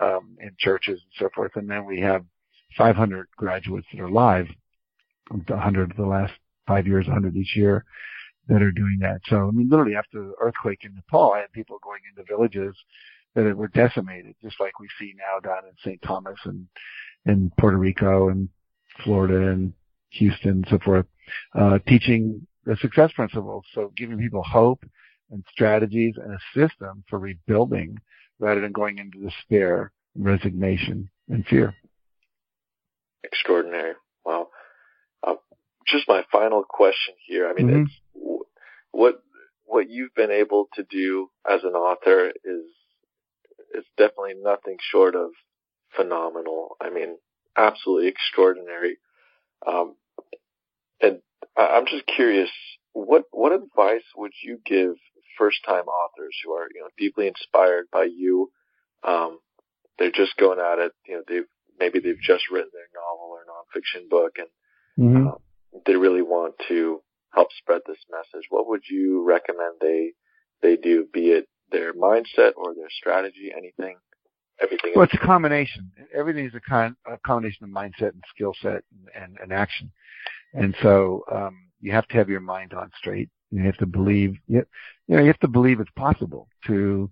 um, 0.01 0.37
and 0.41 0.57
churches 0.59 1.01
and 1.03 1.13
so 1.19 1.29
forth. 1.35 1.53
And 1.57 1.69
then 1.69 1.85
we 1.85 2.01
have 2.01 2.25
500 2.77 3.29
graduates 3.37 3.87
that 3.93 4.01
are 4.01 4.11
live, 4.11 4.47
100 5.29 5.95
the 5.97 6.07
last 6.07 6.33
five 6.67 6.87
years, 6.87 7.07
100 7.07 7.37
each 7.37 7.57
year 7.57 7.85
that 8.49 8.63
are 8.63 8.73
doing 8.73 8.99
that. 9.01 9.21
So, 9.29 9.49
I 9.49 9.51
mean, 9.51 9.69
literally 9.71 9.97
after 9.97 10.21
the 10.21 10.35
earthquake 10.41 10.81
in 10.85 10.95
Nepal, 10.95 11.33
I 11.33 11.41
had 11.41 11.53
people 11.53 11.79
going 11.83 12.01
into 12.09 12.31
villages 12.31 12.77
that 13.35 13.57
were 13.57 13.69
decimated, 13.69 14.35
just 14.43 14.61
like 14.61 14.79
we 14.79 14.89
see 14.99 15.15
now 15.17 15.41
down 15.41 15.65
in 15.65 15.75
St. 15.83 16.01
Thomas 16.03 16.39
and 16.45 16.67
in 17.27 17.51
Puerto 17.59 17.77
Rico 17.77 18.29
and 18.29 18.49
Florida 19.03 19.51
and 19.51 19.73
Houston 20.11 20.51
and 20.51 20.67
so 20.71 20.79
forth, 20.79 21.07
uh, 21.59 21.79
teaching 21.87 22.47
the 22.65 22.77
success 22.77 23.13
principles. 23.13 23.65
So 23.75 23.93
giving 23.97 24.19
people 24.19 24.43
hope 24.43 24.85
and 25.31 25.45
strategies 25.51 26.15
and 26.17 26.33
a 26.35 26.39
system 26.55 27.05
for 27.09 27.19
rebuilding 27.19 27.99
rather 28.39 28.61
than 28.61 28.73
going 28.73 28.99
into 28.99 29.19
despair, 29.19 29.93
resignation, 30.15 31.11
and 31.29 31.47
fear. 31.47 31.75
Extraordinary. 33.23 33.95
Wow. 34.25 34.49
Uh, 35.27 35.35
just 35.87 36.09
my 36.09 36.25
final 36.31 36.63
question 36.69 37.15
here. 37.27 37.49
I 37.49 37.55
mean, 37.55 37.69
mm-hmm. 37.69 37.83
it's 37.83 38.45
what 38.91 39.23
what 39.65 39.91
you've 39.91 40.15
been 40.15 40.31
able 40.31 40.69
to 40.75 40.85
do 40.89 41.31
as 41.51 41.65
an 41.65 41.73
author 41.75 42.29
is 42.29 42.65
is 43.75 43.85
definitely 43.97 44.35
nothing 44.41 44.77
short 44.93 45.17
of 45.17 45.31
phenomenal. 45.97 46.77
I 46.81 46.91
mean, 46.91 47.17
absolutely 47.57 48.09
extraordinary. 48.09 48.99
Um, 49.67 49.97
and 51.01 51.21
I'm 51.57 51.87
just 51.87 52.07
curious, 52.07 52.51
what 52.93 53.25
what 53.31 53.53
advice 53.53 54.05
would 54.17 54.33
you 54.43 54.59
give 54.65 54.95
first 55.39 55.59
time 55.67 55.85
authors 55.85 56.37
who 56.45 56.53
are 56.53 56.69
you 56.75 56.81
know 56.81 56.89
deeply 56.99 57.27
inspired 57.27 57.87
by 57.93 58.05
you? 58.05 58.51
Um, 59.03 59.39
they're 59.99 60.11
just 60.11 60.37
going 60.37 60.59
at 60.59 60.79
it. 60.79 60.93
You 61.07 61.17
know, 61.17 61.23
they've 61.29 61.49
maybe 61.79 61.99
they've 61.99 62.21
just 62.21 62.51
written 62.51 62.71
their 62.73 62.89
novel 62.95 63.37
or 63.37 63.45
nonfiction 63.45 64.09
book, 64.09 64.37
and 64.39 64.49
mm-hmm. 64.99 65.29
um, 65.29 65.39
they 65.87 65.97
really 65.97 66.23
want 66.23 66.55
to 66.69 67.01
help 67.33 67.49
spread 67.59 67.83
this 67.87 68.05
message. 68.11 68.47
What 68.51 68.69
would 68.69 68.83
you 68.89 69.25
recommend 69.27 69.75
they 69.81 70.13
they 70.63 70.77
do? 70.77 71.07
Be 71.13 71.31
it 71.31 71.49
their 71.71 71.93
mindset 71.93 72.53
or 72.57 72.75
their 72.75 72.91
strategy, 72.91 73.53
anything, 73.57 73.97
everything. 74.63 74.93
Well, 74.95 75.05
it's 75.05 75.15
a 75.15 75.27
combination. 75.27 75.91
Everything 76.15 76.47
is 76.47 76.55
a, 76.55 76.61
con- 76.61 76.97
a 77.07 77.19
combination 77.19 77.65
of 77.65 77.71
mindset 77.71 78.13
and 78.13 78.23
skill 78.35 78.55
set 78.61 78.83
and, 79.15 79.37
and, 79.41 79.53
action. 79.53 79.91
And 80.53 80.75
so 80.83 81.25
um, 81.33 81.69
you 81.81 81.93
have 81.93 82.07
to 82.09 82.17
have 82.17 82.29
your 82.29 82.41
mind 82.41 82.75
on 82.75 82.91
straight. 82.99 83.29
You 83.51 83.63
have 83.65 83.77
to 83.79 83.87
believe. 83.87 84.37
You, 84.47 84.65
you 85.07 85.17
know, 85.17 85.23
you 85.23 85.29
have 85.29 85.41
to 85.41 85.49
believe 85.49 85.81
it's 85.81 85.91
possible 85.97 86.49
to 86.67 87.11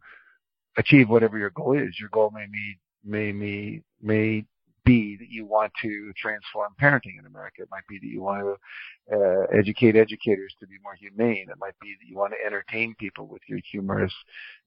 achieve 0.77 1.09
whatever 1.09 1.39
your 1.39 1.51
goal 1.51 1.77
is. 1.77 1.99
Your 2.01 2.09
goal 2.11 2.31
may 2.33 2.47
be 2.51 2.79
may 3.05 3.33
may 3.33 3.83
may 4.01 4.45
be 4.85 5.17
that 5.17 5.29
you 5.29 5.47
want 5.47 5.73
to 5.83 6.13
transform 6.17 6.75
parenting 6.81 7.19
in 7.19 7.27
America. 7.27 7.63
It 7.63 7.69
might 7.71 7.87
be 7.89 7.99
that 7.99 8.07
you 8.07 8.23
want 8.23 8.43
to 8.43 9.17
uh, 9.17 9.47
educate 9.57 9.97
educators 9.97 10.55
to 10.61 10.67
be 10.67 10.77
more 10.83 10.95
humane. 10.95 11.47
It 11.51 11.59
might 11.61 11.79
be 11.81 11.95
that 12.01 12.09
you 12.09 12.17
want 12.17 12.33
to 12.33 12.47
entertain 12.47 12.95
people 12.99 13.27
with 13.27 13.43
your 13.47 13.61
humorous, 13.71 14.13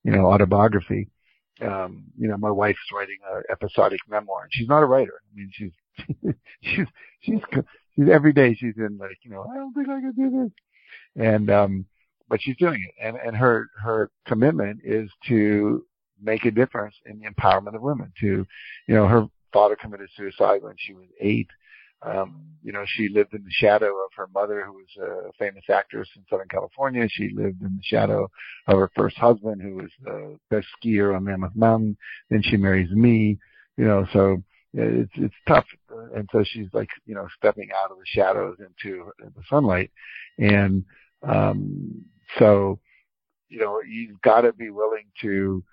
you 0.03 0.11
know, 0.11 0.27
autobiography. 0.27 1.09
Um, 1.61 2.05
you 2.17 2.27
know, 2.27 2.37
my 2.37 2.51
wife's 2.51 2.79
writing 2.93 3.17
an 3.31 3.43
episodic 3.49 3.99
memoir, 4.09 4.43
and 4.43 4.51
she's 4.53 4.67
not 4.67 4.83
a 4.83 4.85
writer. 4.85 5.21
I 5.31 5.37
mean, 5.37 5.49
she's 5.53 6.33
she's 6.61 6.87
she's 7.21 7.39
she's 7.95 8.09
every 8.09 8.33
day 8.33 8.53
she's 8.53 8.77
in 8.77 8.97
like, 8.97 9.17
you 9.23 9.31
know, 9.31 9.45
I 9.49 9.55
don't 9.55 9.73
think 9.73 9.87
I 9.87 10.01
can 10.01 10.11
do 10.11 10.43
this, 10.43 11.23
and 11.23 11.49
um, 11.49 11.85
but 12.29 12.41
she's 12.41 12.57
doing 12.57 12.85
it, 12.87 12.93
and 13.01 13.15
and 13.17 13.35
her 13.37 13.67
her 13.81 14.11
commitment 14.25 14.81
is 14.83 15.09
to 15.27 15.85
make 16.21 16.45
a 16.45 16.51
difference 16.51 16.95
in 17.05 17.19
the 17.19 17.29
empowerment 17.29 17.75
of 17.75 17.81
women. 17.81 18.11
To, 18.21 18.45
you 18.87 18.95
know, 18.95 19.07
her 19.07 19.27
father 19.53 19.75
committed 19.75 20.09
suicide 20.15 20.61
when 20.63 20.75
she 20.77 20.93
was 20.93 21.05
eight. 21.19 21.47
Um, 22.01 22.41
you 22.63 22.71
know, 22.71 22.83
she 22.85 23.09
lived 23.09 23.33
in 23.33 23.43
the 23.43 23.51
shadow 23.51 23.87
of 23.87 24.11
her 24.15 24.27
mother, 24.33 24.63
who 24.65 24.73
was 24.73 25.29
a 25.29 25.31
famous 25.37 25.63
actress 25.69 26.07
in 26.15 26.25
Southern 26.29 26.47
California. 26.47 27.07
She 27.09 27.29
lived 27.33 27.61
in 27.61 27.77
the 27.77 27.83
shadow 27.83 28.29
of 28.67 28.77
her 28.79 28.91
first 28.95 29.17
husband, 29.17 29.61
who 29.61 29.75
was 29.75 29.91
the 30.03 30.37
best 30.49 30.67
skier 30.83 31.15
on 31.15 31.23
Mammoth 31.23 31.55
Mountain. 31.55 31.97
Then 32.29 32.41
she 32.43 32.57
marries 32.57 32.91
me. 32.91 33.37
You 33.77 33.85
know, 33.85 34.05
so 34.13 34.41
it's 34.73 35.11
it's 35.15 35.35
tough, 35.47 35.65
and 36.15 36.27
so 36.31 36.43
she's 36.45 36.67
like, 36.73 36.89
you 37.05 37.15
know, 37.15 37.27
stepping 37.37 37.69
out 37.75 37.91
of 37.91 37.97
the 37.97 38.05
shadows 38.05 38.57
into 38.59 39.11
the 39.19 39.41
sunlight, 39.49 39.91
and 40.37 40.83
um, 41.23 42.05
so, 42.39 42.79
you 43.49 43.59
know, 43.59 43.81
you've 43.87 44.21
got 44.21 44.41
to 44.41 44.53
be 44.53 44.69
willing 44.69 45.05
to 45.21 45.63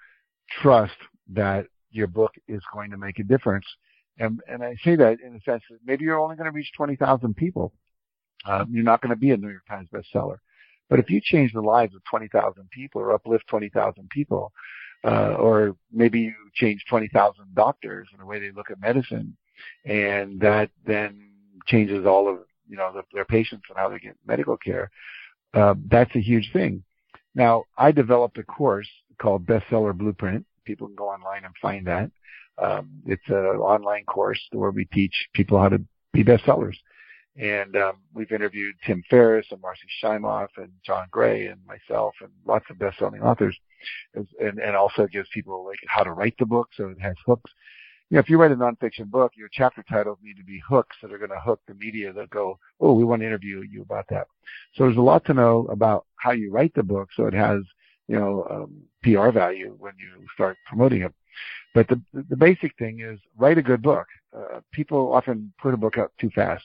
trust 0.63 0.93
that 1.33 1.67
your 1.91 2.07
book 2.07 2.33
is 2.49 2.63
going 2.73 2.91
to 2.91 2.97
make 2.97 3.19
a 3.19 3.25
difference. 3.25 3.67
And, 4.19 4.41
and 4.49 4.63
I 4.63 4.77
say 4.85 4.97
that 4.97 5.21
in 5.21 5.35
the 5.35 5.41
sense 5.41 5.63
that 5.71 5.79
maybe 5.85 6.05
you're 6.05 6.21
only 6.21 6.37
going 6.37 6.51
to 6.51 6.55
reach 6.55 6.73
20,000 6.77 7.35
people. 7.35 7.73
Um, 8.45 8.69
you're 8.71 8.85
not 8.85 9.01
going 9.01 9.11
to 9.11 9.17
be 9.17 9.31
a 9.31 9.37
New 9.37 9.49
York 9.49 9.67
Times 9.69 9.89
bestseller. 9.93 10.39
But 10.91 10.99
if 10.99 11.09
you 11.11 11.21
change 11.23 11.53
the 11.53 11.61
lives 11.61 11.95
of 11.95 12.05
20,000 12.05 12.69
people 12.71 13.01
or 13.01 13.13
uplift 13.13 13.47
20,000 13.47 14.11
people, 14.11 14.53
uh, 15.05 15.35
or 15.39 15.77
maybe 15.93 16.21
you 16.21 16.35
change 16.55 16.85
20,000 16.89 17.55
doctors 17.55 18.09
in 18.13 18.19
the 18.19 18.27
way 18.27 18.39
they 18.39 18.51
look 18.51 18.71
at 18.71 18.81
medicine, 18.81 19.37
and 19.85 20.41
that 20.41 20.71
then 20.85 21.31
changes 21.67 22.05
all 22.05 22.29
of 22.29 22.41
you 22.69 22.77
know 22.77 22.93
the, 22.93 23.03
their 23.13 23.25
patients 23.25 23.65
and 23.69 23.79
how 23.79 23.89
they 23.89 23.99
get 23.99 24.17
medical 24.27 24.57
care. 24.57 24.91
Uh, 25.55 25.75
that's 25.89 26.15
a 26.15 26.21
huge 26.21 26.53
thing. 26.53 26.83
Now, 27.35 27.65
I 27.79 27.91
developed 27.93 28.39
a 28.39 28.43
course 28.43 28.89
called 29.19 29.47
Bestseller 29.47 29.97
Blueprint, 29.97 30.45
People 30.65 30.87
can 30.87 30.97
go 30.97 31.09
online 31.09 31.45
and 31.45 31.55
find 31.61 31.87
that. 31.87 32.11
Um, 32.59 32.91
it's 33.07 33.29
an 33.29 33.35
online 33.35 34.05
course 34.05 34.41
where 34.53 34.71
we 34.71 34.85
teach 34.87 35.29
people 35.35 35.59
how 35.59 35.69
to 35.69 35.81
be 36.13 36.25
bestsellers. 36.25 36.77
And 37.37 37.77
um, 37.77 37.95
we've 38.13 38.31
interviewed 38.31 38.75
Tim 38.87 39.03
Ferriss 39.09 39.47
and 39.51 39.61
Marcy 39.63 39.89
Shimoff 40.03 40.49
and 40.59 40.71
John 40.85 41.07
Gray 41.11 41.47
and 41.47 41.61
myself 41.67 42.15
and 42.21 42.31
lots 42.47 42.67
of 42.69 42.79
best-selling 42.79 43.23
authors, 43.23 43.59
and, 44.15 44.59
and 44.59 44.77
also 44.77 45.07
gives 45.07 45.29
people 45.33 45.65
like 45.65 45.79
how 45.87 46.03
to 46.03 46.13
write 46.13 46.35
the 46.39 46.45
book, 46.45 46.69
so 46.77 46.89
it 46.89 47.01
has 47.01 47.17
hooks. 47.25 47.51
You 48.11 48.17
know, 48.17 48.21
if 48.21 48.29
you 48.29 48.37
write 48.37 48.53
a 48.53 48.57
nonfiction 48.57 49.07
book, 49.07 49.33
your 49.35 49.49
chapter 49.51 49.83
titles 49.89 50.19
need 50.23 50.37
to 50.37 50.45
be 50.45 50.61
hooks 50.69 50.95
that 51.01 51.11
are 51.11 51.19
going 51.19 51.31
to 51.31 51.41
hook 51.41 51.61
the 51.67 51.73
media 51.73 52.13
that 52.13 52.29
go, 52.29 52.59
oh, 52.81 52.93
we 52.93 53.05
want 53.05 53.23
to 53.23 53.27
interview 53.27 53.63
you 53.63 53.81
about 53.81 54.05
that. 54.11 54.27
So 54.75 54.85
there's 54.85 54.99
a 54.99 55.01
lot 55.01 55.25
to 55.25 55.33
know 55.33 55.67
about 55.71 56.05
how 56.17 56.33
you 56.33 56.53
write 56.53 56.75
the 56.75 56.83
book, 56.83 57.09
so 57.17 57.25
it 57.25 57.33
has 57.33 57.61
you 58.09 58.19
know, 58.19 58.47
um, 58.51 58.83
PR 59.03 59.31
value 59.31 59.75
when 59.79 59.93
you 59.99 60.27
start 60.35 60.57
promoting 60.67 61.03
it. 61.03 61.13
But 61.75 61.89
the 61.89 62.01
the 62.13 62.37
basic 62.37 62.77
thing 62.77 63.01
is 63.01 63.19
write 63.37 63.59
a 63.59 63.63
good 63.63 63.83
book. 63.83 64.07
Uh, 64.37 64.61
people 64.73 65.13
often 65.13 65.53
put 65.61 65.75
a 65.75 65.79
book 65.79 65.99
out 65.99 66.13
too 66.21 66.31
fast. 66.35 66.65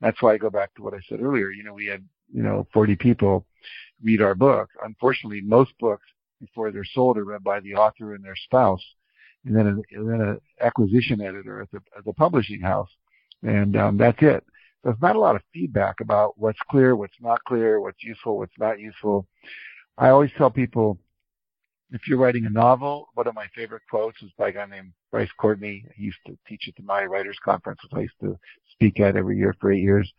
That's 0.00 0.20
why 0.22 0.34
I 0.34 0.38
go 0.38 0.50
back 0.50 0.74
to 0.74 0.82
what 0.82 0.94
I 0.94 1.00
said 1.08 1.20
earlier. 1.20 1.50
You 1.50 1.64
know, 1.64 1.74
we 1.74 1.86
had 1.86 2.04
you 2.32 2.42
know 2.42 2.66
40 2.72 2.96
people 2.96 3.46
read 4.02 4.22
our 4.22 4.34
book. 4.34 4.70
Unfortunately, 4.84 5.40
most 5.40 5.72
books 5.78 6.06
before 6.40 6.70
they're 6.70 6.84
sold 6.84 7.18
are 7.18 7.24
read 7.24 7.42
by 7.42 7.60
the 7.60 7.74
author 7.74 8.14
and 8.14 8.24
their 8.24 8.36
spouse, 8.36 8.82
and 9.44 9.56
then 9.56 9.66
a, 9.66 9.98
and 9.98 10.08
then 10.08 10.20
an 10.20 10.40
acquisition 10.60 11.20
editor 11.20 11.60
at 11.60 11.70
the 11.70 11.80
at 11.96 12.04
the 12.04 12.12
publishing 12.12 12.60
house, 12.60 12.90
and 13.42 13.76
um, 13.76 13.96
that's 13.96 14.22
it. 14.22 14.44
There's 14.84 15.00
not 15.00 15.16
a 15.16 15.20
lot 15.20 15.34
of 15.34 15.42
feedback 15.52 16.00
about 16.00 16.38
what's 16.38 16.58
clear, 16.70 16.94
what's 16.94 17.16
not 17.20 17.42
clear, 17.44 17.80
what's 17.80 18.02
useful, 18.02 18.36
what's 18.36 18.58
not 18.58 18.78
useful. 18.78 19.26
I 19.96 20.08
always 20.08 20.30
tell 20.36 20.50
people, 20.50 20.98
if 21.92 22.08
you're 22.08 22.18
writing 22.18 22.46
a 22.46 22.50
novel, 22.50 23.08
one 23.14 23.28
of 23.28 23.34
my 23.34 23.46
favorite 23.54 23.82
quotes 23.88 24.20
is 24.22 24.30
by 24.36 24.48
a 24.48 24.52
guy 24.52 24.66
named 24.66 24.92
Bryce 25.12 25.30
Courtenay. 25.38 25.84
He 25.94 26.04
used 26.04 26.18
to 26.26 26.36
teach 26.48 26.66
at 26.68 26.74
the 26.74 26.82
Maui 26.82 27.06
Writers 27.06 27.38
Conference, 27.44 27.80
which 27.82 27.92
I 27.96 28.02
used 28.02 28.20
to 28.20 28.36
speak 28.72 28.98
at 28.98 29.16
every 29.16 29.38
year 29.38 29.54
for 29.60 29.70
eight 29.70 29.82
years. 29.82 30.12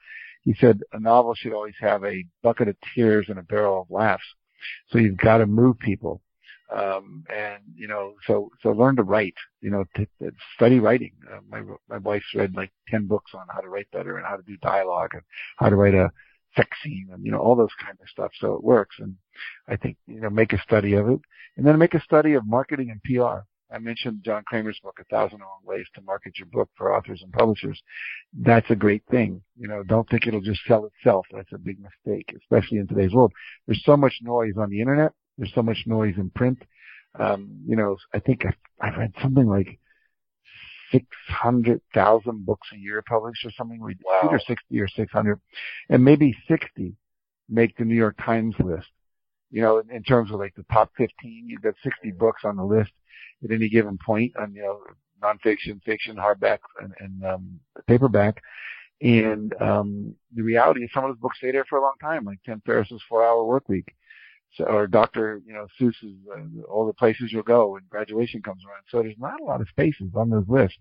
He 0.43 0.55
said 0.59 0.81
a 0.93 0.99
novel 0.99 1.35
should 1.35 1.53
always 1.53 1.73
have 1.81 2.05
a 2.05 2.23
bucket 2.41 2.69
of 2.69 2.77
tears 2.93 3.25
and 3.27 3.39
a 3.39 3.43
barrel 3.43 3.81
of 3.81 3.91
laughs. 3.91 4.23
So 4.89 4.99
you've 4.99 5.17
got 5.17 5.39
to 5.39 5.45
move 5.45 5.77
people. 5.79 6.21
Um, 6.73 7.25
and 7.33 7.61
you 7.75 7.87
know, 7.87 8.13
so, 8.25 8.49
so 8.63 8.71
learn 8.71 8.95
to 8.95 9.03
write, 9.03 9.35
you 9.61 9.69
know, 9.69 9.83
to, 9.95 10.07
to 10.21 10.31
study 10.55 10.79
writing. 10.79 11.11
Uh, 11.31 11.39
my, 11.49 11.61
my 11.89 11.97
wife's 11.97 12.33
read 12.33 12.55
like 12.55 12.71
10 12.89 13.07
books 13.07 13.31
on 13.33 13.45
how 13.49 13.59
to 13.59 13.69
write 13.69 13.91
better 13.91 14.17
and 14.17 14.25
how 14.25 14.35
to 14.35 14.43
do 14.43 14.57
dialogue 14.57 15.11
and 15.13 15.21
how 15.57 15.69
to 15.69 15.75
write 15.75 15.93
a, 15.93 16.11
scene 16.83 17.09
and, 17.11 17.25
you 17.25 17.31
know, 17.31 17.39
all 17.39 17.55
those 17.55 17.73
kind 17.83 17.97
of 18.01 18.09
stuff. 18.09 18.31
So 18.39 18.53
it 18.53 18.63
works. 18.63 18.95
And 18.99 19.15
I 19.67 19.75
think, 19.75 19.97
you 20.07 20.21
know, 20.21 20.29
make 20.29 20.53
a 20.53 20.61
study 20.61 20.93
of 20.93 21.09
it 21.09 21.19
and 21.57 21.65
then 21.65 21.77
make 21.77 21.93
a 21.93 22.01
study 22.01 22.33
of 22.33 22.47
marketing 22.47 22.91
and 22.91 23.01
PR. 23.03 23.41
I 23.71 23.79
mentioned 23.79 24.21
John 24.23 24.43
Kremer's 24.51 24.79
book, 24.83 24.99
A 25.01 25.03
Thousand 25.05 25.39
Ways 25.63 25.87
to 25.95 26.01
Market 26.01 26.37
Your 26.37 26.47
Book 26.47 26.69
for 26.77 26.95
Authors 26.95 27.21
and 27.23 27.33
Publishers. 27.33 27.81
That's 28.33 28.69
a 28.69 28.75
great 28.75 29.03
thing. 29.09 29.41
You 29.57 29.67
know, 29.67 29.83
don't 29.83 30.07
think 30.09 30.27
it'll 30.27 30.41
just 30.41 30.61
sell 30.67 30.85
itself. 30.85 31.25
That's 31.33 31.51
a 31.51 31.57
big 31.57 31.77
mistake, 31.79 32.33
especially 32.37 32.77
in 32.77 32.87
today's 32.87 33.13
world. 33.13 33.33
There's 33.65 33.83
so 33.83 33.97
much 33.97 34.13
noise 34.21 34.53
on 34.57 34.69
the 34.69 34.79
internet. 34.79 35.13
There's 35.37 35.53
so 35.53 35.63
much 35.63 35.83
noise 35.87 36.13
in 36.17 36.29
print. 36.29 36.59
Um, 37.19 37.59
you 37.65 37.75
know, 37.75 37.97
I 38.13 38.19
think 38.19 38.45
I've, 38.45 38.55
I've 38.79 38.97
read 38.97 39.13
something 39.21 39.47
like 39.47 39.79
600,000 41.27 42.45
books 42.45 42.67
a 42.73 42.77
year 42.77 43.01
published 43.07 43.45
or 43.45 43.51
something. 43.51 43.79
We 43.79 43.95
Wow. 44.03 44.21
either 44.25 44.39
60 44.39 44.79
or 44.79 44.87
600, 44.87 45.39
and 45.89 46.03
maybe 46.03 46.35
60 46.47 46.95
make 47.49 47.77
the 47.77 47.85
New 47.85 47.95
York 47.95 48.17
Times 48.23 48.55
list. 48.59 48.87
You 49.51 49.61
know, 49.61 49.77
in, 49.79 49.89
in 49.91 50.03
terms 50.03 50.31
of 50.31 50.39
like 50.39 50.55
the 50.55 50.65
top 50.71 50.91
15, 50.97 51.45
you've 51.47 51.61
got 51.61 51.75
60 51.83 52.11
books 52.11 52.43
on 52.43 52.55
the 52.57 52.63
list 52.63 52.91
at 53.43 53.51
any 53.51 53.69
given 53.69 53.97
point 54.03 54.35
on, 54.37 54.53
you 54.53 54.63
know, 54.63 54.81
nonfiction, 55.21 55.81
fiction, 55.83 56.15
hardback, 56.15 56.59
and, 56.81 56.93
and 56.99 57.25
um, 57.25 57.59
paperback. 57.87 58.41
And 59.01 59.53
um, 59.61 60.15
the 60.33 60.41
reality 60.41 60.83
is 60.83 60.89
some 60.93 61.03
of 61.05 61.11
those 61.11 61.19
books 61.19 61.37
stay 61.37 61.51
there 61.51 61.65
for 61.65 61.77
a 61.77 61.81
long 61.81 61.95
time, 62.01 62.25
like 62.25 62.39
Tim 62.45 62.61
Ferriss's 62.65 63.01
Four 63.07 63.25
Hour 63.25 63.43
Work 63.45 63.69
Week. 63.69 63.93
Or 64.59 64.87
Dr. 64.87 65.41
You 65.45 65.53
know, 65.53 65.67
Seuss's 65.79 66.15
uh, 66.33 66.61
All 66.69 66.85
the 66.85 66.93
Places 66.93 67.31
You'll 67.31 67.43
Go 67.43 67.73
when 67.73 67.81
graduation 67.89 68.41
comes 68.41 68.63
around. 68.65 68.83
So 68.89 69.01
there's 69.01 69.17
not 69.17 69.41
a 69.41 69.43
lot 69.43 69.61
of 69.61 69.67
spaces 69.69 70.09
on 70.15 70.29
those 70.29 70.45
lists. 70.47 70.77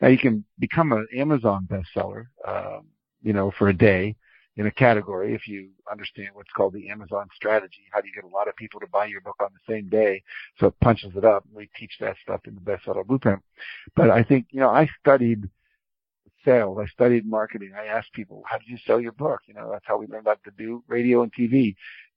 Now 0.00 0.08
you 0.08 0.18
can 0.18 0.44
become 0.58 0.92
an 0.92 1.06
Amazon 1.14 1.68
bestseller, 1.70 2.26
um, 2.46 2.86
you 3.22 3.32
know, 3.32 3.52
for 3.58 3.68
a 3.68 3.74
day 3.74 4.16
in 4.56 4.66
a 4.66 4.70
category 4.70 5.34
if 5.34 5.46
you 5.46 5.70
understand 5.90 6.30
what's 6.34 6.50
called 6.52 6.74
the 6.74 6.88
Amazon 6.90 7.28
strategy. 7.34 7.84
How 7.92 8.00
do 8.00 8.08
you 8.08 8.14
get 8.14 8.24
a 8.24 8.28
lot 8.28 8.48
of 8.48 8.56
people 8.56 8.80
to 8.80 8.86
buy 8.88 9.06
your 9.06 9.20
book 9.20 9.36
on 9.40 9.48
the 9.52 9.72
same 9.72 9.88
day? 9.88 10.22
So 10.58 10.66
it 10.66 10.80
punches 10.80 11.12
it 11.16 11.24
up. 11.24 11.44
We 11.52 11.70
teach 11.78 11.92
that 12.00 12.16
stuff 12.22 12.40
in 12.46 12.54
the 12.54 12.60
bestseller 12.60 13.06
blueprint. 13.06 13.40
But 13.94 14.10
I 14.10 14.22
think, 14.22 14.46
you 14.50 14.60
know, 14.60 14.70
I 14.70 14.88
studied 15.00 15.48
sales. 16.44 16.78
I 16.80 16.86
studied 16.86 17.26
marketing. 17.26 17.72
I 17.76 17.86
asked 17.86 18.12
people, 18.12 18.42
how 18.46 18.58
did 18.58 18.68
you 18.68 18.78
sell 18.86 19.00
your 19.00 19.12
book? 19.12 19.40
You 19.46 19.54
know, 19.54 19.70
that's 19.70 19.84
how 19.86 19.98
we 19.98 20.06
learned 20.06 20.26
how 20.26 20.36
to 20.44 20.50
do 20.56 20.82
radio 20.88 21.22
and 21.22 21.32
TV, 21.32 21.74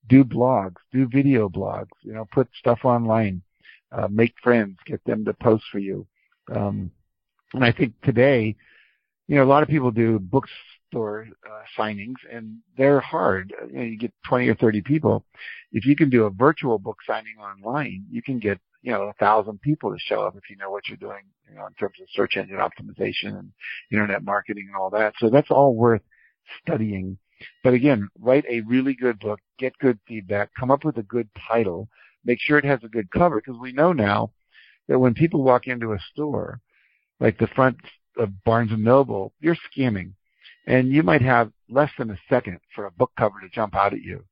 do 0.07 0.23
blogs, 0.23 0.75
do 0.91 1.07
video 1.07 1.49
blogs, 1.49 1.89
you 2.01 2.13
know, 2.13 2.25
put 2.31 2.47
stuff 2.59 2.79
online, 2.83 3.41
uh, 3.91 4.07
make 4.09 4.33
friends, 4.43 4.77
get 4.85 5.03
them 5.05 5.23
to 5.25 5.33
post 5.33 5.63
for 5.71 5.79
you. 5.79 6.05
Um, 6.53 6.91
and 7.53 7.63
I 7.63 7.71
think 7.71 7.93
today, 8.01 8.55
you 9.27 9.35
know, 9.35 9.43
a 9.43 9.45
lot 9.45 9.63
of 9.63 9.69
people 9.69 9.91
do 9.91 10.19
bookstore 10.19 11.27
uh, 11.49 11.61
signings 11.77 12.15
and 12.31 12.57
they're 12.77 12.99
hard. 12.99 13.53
You 13.69 13.77
know, 13.77 13.83
you 13.83 13.97
get 13.97 14.13
20 14.27 14.47
or 14.49 14.55
30 14.55 14.81
people. 14.81 15.25
If 15.71 15.85
you 15.85 15.95
can 15.95 16.09
do 16.09 16.25
a 16.25 16.29
virtual 16.29 16.77
book 16.79 16.97
signing 17.07 17.35
online, 17.39 18.05
you 18.11 18.21
can 18.21 18.39
get, 18.39 18.59
you 18.81 18.91
know, 18.91 19.03
a 19.03 19.13
thousand 19.13 19.61
people 19.61 19.91
to 19.91 19.99
show 19.99 20.21
up 20.21 20.35
if 20.35 20.49
you 20.49 20.57
know 20.57 20.69
what 20.69 20.87
you're 20.87 20.97
doing, 20.97 21.23
you 21.49 21.55
know, 21.55 21.65
in 21.67 21.73
terms 21.73 21.95
of 22.01 22.07
search 22.13 22.35
engine 22.35 22.57
optimization 22.57 23.39
and 23.39 23.51
internet 23.91 24.23
marketing 24.23 24.65
and 24.67 24.75
all 24.75 24.89
that. 24.89 25.13
So 25.19 25.29
that's 25.29 25.51
all 25.51 25.75
worth 25.75 26.01
studying. 26.61 27.17
But 27.63 27.73
again, 27.73 28.09
write 28.19 28.45
a 28.49 28.61
really 28.61 28.93
good 28.93 29.19
book, 29.19 29.39
get 29.57 29.77
good 29.79 29.99
feedback, 30.07 30.49
come 30.59 30.71
up 30.71 30.83
with 30.83 30.97
a 30.97 31.03
good 31.03 31.29
title, 31.47 31.87
make 32.25 32.39
sure 32.39 32.57
it 32.57 32.65
has 32.65 32.79
a 32.83 32.89
good 32.89 33.09
cover 33.11 33.41
because 33.43 33.59
we 33.59 33.71
know 33.71 33.93
now 33.93 34.31
that 34.87 34.99
when 34.99 35.13
people 35.13 35.43
walk 35.43 35.67
into 35.67 35.93
a 35.93 35.99
store, 36.11 36.59
like 37.19 37.37
the 37.37 37.47
front 37.47 37.77
of 38.17 38.43
Barnes 38.43 38.71
and 38.71 38.83
Noble, 38.83 39.33
you're 39.39 39.57
scanning 39.71 40.13
and 40.67 40.89
you 40.89 41.03
might 41.03 41.21
have 41.21 41.51
less 41.69 41.91
than 41.97 42.11
a 42.11 42.19
second 42.29 42.59
for 42.75 42.85
a 42.85 42.91
book 42.91 43.11
cover 43.17 43.39
to 43.41 43.49
jump 43.49 43.75
out 43.75 43.93
at 43.93 44.01
you. 44.01 44.23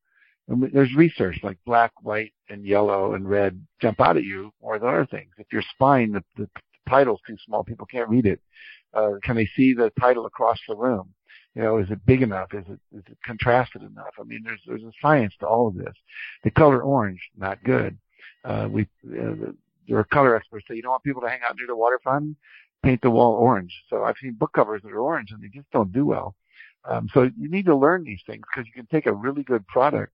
And 0.47 0.69
there's 0.73 0.93
research 0.95 1.39
like 1.43 1.57
black, 1.65 1.91
white, 2.01 2.33
and 2.49 2.65
yellow 2.65 3.13
and 3.13 3.29
red 3.29 3.65
jump 3.81 4.01
out 4.01 4.17
at 4.17 4.23
you 4.23 4.51
more 4.61 4.79
than 4.79 4.89
other 4.89 5.05
things. 5.05 5.31
If 5.37 5.47
your 5.51 5.63
spine, 5.73 6.11
the, 6.11 6.23
the 6.37 6.49
title's 6.89 7.21
too 7.25 7.37
small, 7.45 7.63
people 7.63 7.85
can't 7.85 8.09
read 8.09 8.25
it. 8.25 8.41
Uh, 8.93 9.11
can 9.23 9.35
they 9.35 9.49
see 9.55 9.73
the 9.73 9.91
title 9.99 10.25
across 10.25 10.59
the 10.67 10.75
room? 10.75 11.13
You 11.55 11.63
know, 11.63 11.77
is 11.79 11.91
it 11.91 12.05
big 12.05 12.21
enough? 12.21 12.53
Is 12.53 12.63
it 12.67 12.79
is 12.95 13.03
it 13.07 13.17
contrasted 13.25 13.81
enough? 13.81 14.13
I 14.19 14.23
mean, 14.23 14.41
there's 14.43 14.61
there's 14.65 14.83
a 14.83 14.91
science 15.01 15.33
to 15.39 15.47
all 15.47 15.67
of 15.67 15.75
this. 15.75 15.93
The 16.43 16.51
color 16.51 16.81
orange, 16.81 17.21
not 17.37 17.63
good. 17.63 17.97
Uh, 18.45 18.67
we 18.71 18.83
uh, 19.05 19.51
there 19.87 19.97
are 19.97 20.03
color 20.05 20.35
experts 20.35 20.65
say 20.67 20.75
you 20.75 20.81
don't 20.81 20.91
want 20.91 21.03
people 21.03 21.21
to 21.21 21.29
hang 21.29 21.41
out 21.47 21.55
near 21.57 21.67
the 21.67 21.75
water 21.75 21.99
fountain, 22.03 22.35
paint 22.83 23.01
the 23.01 23.09
wall 23.09 23.33
orange. 23.33 23.73
So 23.89 24.03
I've 24.03 24.15
seen 24.21 24.33
book 24.33 24.53
covers 24.53 24.81
that 24.83 24.91
are 24.91 25.01
orange 25.01 25.31
and 25.31 25.43
they 25.43 25.49
just 25.49 25.69
don't 25.71 25.91
do 25.91 26.05
well. 26.05 26.35
Um, 26.85 27.09
so 27.13 27.23
you 27.23 27.49
need 27.49 27.65
to 27.65 27.75
learn 27.75 28.03
these 28.03 28.21
things 28.25 28.43
because 28.51 28.67
you 28.67 28.73
can 28.73 28.87
take 28.87 29.05
a 29.05 29.13
really 29.13 29.43
good 29.43 29.67
product 29.67 30.13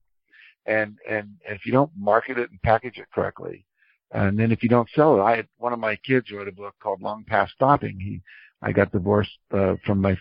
and, 0.66 0.98
and, 1.08 1.36
and 1.46 1.56
if 1.56 1.64
you 1.64 1.72
don't 1.72 1.90
market 1.96 2.38
it 2.38 2.50
and 2.50 2.60
package 2.62 2.98
it 2.98 3.06
correctly, 3.12 3.64
and 4.10 4.38
then 4.38 4.52
if 4.52 4.62
you 4.62 4.68
don't 4.68 4.88
sell 4.94 5.18
it, 5.18 5.22
I 5.22 5.36
had 5.36 5.48
one 5.56 5.72
of 5.72 5.78
my 5.78 5.96
kids 5.96 6.30
wrote 6.30 6.48
a 6.48 6.52
book 6.52 6.74
called 6.80 7.00
Long 7.00 7.24
Past 7.24 7.52
Stopping. 7.54 7.98
He, 7.98 8.20
I 8.60 8.72
got 8.72 8.92
divorced, 8.92 9.38
uh, 9.52 9.76
from 9.84 10.00
my 10.00 10.16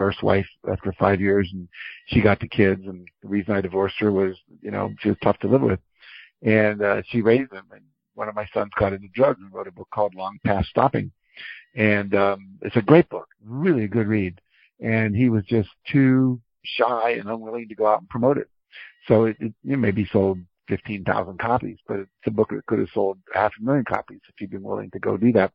first 0.00 0.22
wife 0.22 0.46
after 0.72 0.94
five 0.98 1.20
years 1.20 1.46
and 1.52 1.68
she 2.06 2.22
got 2.22 2.40
the 2.40 2.48
kids 2.48 2.80
and 2.86 3.06
the 3.22 3.28
reason 3.28 3.54
I 3.54 3.60
divorced 3.60 3.96
her 3.98 4.10
was, 4.10 4.34
you 4.62 4.70
know, 4.70 4.94
she 5.00 5.10
was 5.10 5.18
tough 5.22 5.38
to 5.40 5.46
live 5.46 5.60
with 5.60 5.78
and, 6.40 6.80
uh, 6.80 7.02
she 7.10 7.20
raised 7.20 7.50
them 7.50 7.66
and 7.70 7.82
one 8.14 8.26
of 8.26 8.34
my 8.34 8.46
sons 8.54 8.70
got 8.78 8.94
into 8.94 9.08
drugs 9.14 9.40
and 9.42 9.52
wrote 9.52 9.68
a 9.68 9.72
book 9.72 9.88
called 9.92 10.14
Long 10.14 10.38
Past 10.42 10.70
Stopping. 10.70 11.12
And, 11.76 12.14
um, 12.14 12.58
it's 12.62 12.76
a 12.76 12.82
great 12.82 13.10
book, 13.10 13.28
really 13.44 13.84
a 13.84 13.88
good 13.88 14.08
read. 14.08 14.40
And 14.80 15.14
he 15.14 15.28
was 15.28 15.44
just 15.44 15.68
too 15.92 16.40
shy 16.64 17.10
and 17.18 17.28
unwilling 17.28 17.68
to 17.68 17.74
go 17.74 17.86
out 17.86 18.00
and 18.00 18.08
promote 18.08 18.38
it. 18.38 18.48
So 19.06 19.26
it, 19.26 19.36
it, 19.38 19.52
it 19.68 19.76
maybe 19.76 20.08
sold 20.10 20.38
15,000 20.68 21.38
copies, 21.38 21.76
but 21.86 21.98
it's 21.98 22.08
a 22.26 22.30
book 22.30 22.48
that 22.50 22.64
could 22.64 22.78
have 22.78 22.88
sold 22.94 23.18
half 23.34 23.52
a 23.60 23.62
million 23.62 23.84
copies 23.84 24.20
if 24.28 24.40
you'd 24.40 24.50
been 24.50 24.62
willing 24.62 24.90
to 24.92 24.98
go 24.98 25.18
do 25.18 25.30
that. 25.32 25.52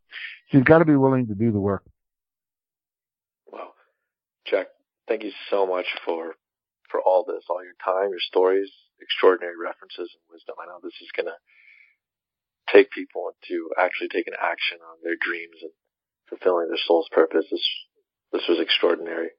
So 0.52 0.60
you've 0.60 0.68
got 0.68 0.80
to 0.80 0.86
be 0.86 0.96
willing 0.96 1.26
to 1.28 1.34
do 1.34 1.52
the 1.52 1.60
work. 1.60 1.84
Wow. 4.52 4.60
Jack, 4.60 4.68
thank 5.08 5.24
you 5.24 5.32
so 5.50 5.66
much 5.66 5.86
for, 6.06 6.36
for 6.90 7.00
all 7.02 7.26
this, 7.28 7.44
all 7.50 7.64
your 7.64 7.78
time, 7.84 8.10
your 8.12 8.20
stories, 8.20 8.70
extraordinary 9.02 9.56
references 9.62 10.12
and 10.14 10.24
wisdom. 10.32 10.56
I 10.62 10.68
know 10.68 10.80
this 10.82 10.94
is 11.02 11.10
going 11.16 11.28
to 11.28 11.38
take 12.72 12.92
people 12.92 13.30
into 13.30 13.70
actually 13.78 14.10
taking 14.10 14.34
action 14.34 14.78
on 14.82 14.98
their 15.04 15.16
dreams 15.20 15.58
and 15.62 15.72
fulfilling 16.30 16.68
their 16.68 16.82
soul's 16.88 17.10
purpose. 17.12 17.46
This, 17.52 17.66
this 18.34 18.44
was 18.50 18.60
extraordinary. 18.60 19.30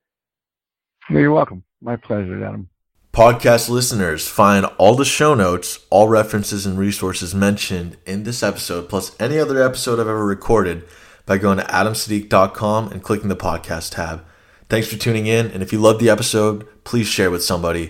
You're 1.11 1.33
welcome. 1.33 1.65
My 1.81 1.97
pleasure, 1.97 2.45
Adam. 2.45 2.69
Podcast 3.13 3.71
listeners, 3.71 4.29
find 4.29 4.67
all 4.77 4.95
the 4.95 5.05
show 5.05 5.35
notes, 5.35 5.79
all 5.89 6.07
references 6.07 6.67
and 6.67 6.79
resources 6.79 7.35
mentioned 7.35 7.97
in 8.05 8.25
this 8.25 8.43
episode, 8.43 8.91
plus 8.91 9.19
any 9.19 9.39
other 9.39 9.63
episode 9.63 9.95
I've 9.95 10.09
ever 10.09 10.27
recorded 10.27 10.85
by 11.25 11.39
going 11.39 11.57
to 11.57 11.65
adamsiddiq.com 11.65 12.93
and 12.93 13.03
clicking 13.03 13.29
the 13.29 13.37
podcast 13.37 13.95
tab. 13.95 14.25
Thanks 14.69 14.89
for 14.89 14.97
tuning 14.97 15.27
in, 15.27 15.47
and 15.53 15.63
if 15.63 15.73
you 15.73 15.79
loved 15.79 16.01
the 16.01 16.11
episode, 16.11 16.67
please 16.83 17.07
share 17.07 17.31
with 17.31 17.45
somebody. 17.45 17.85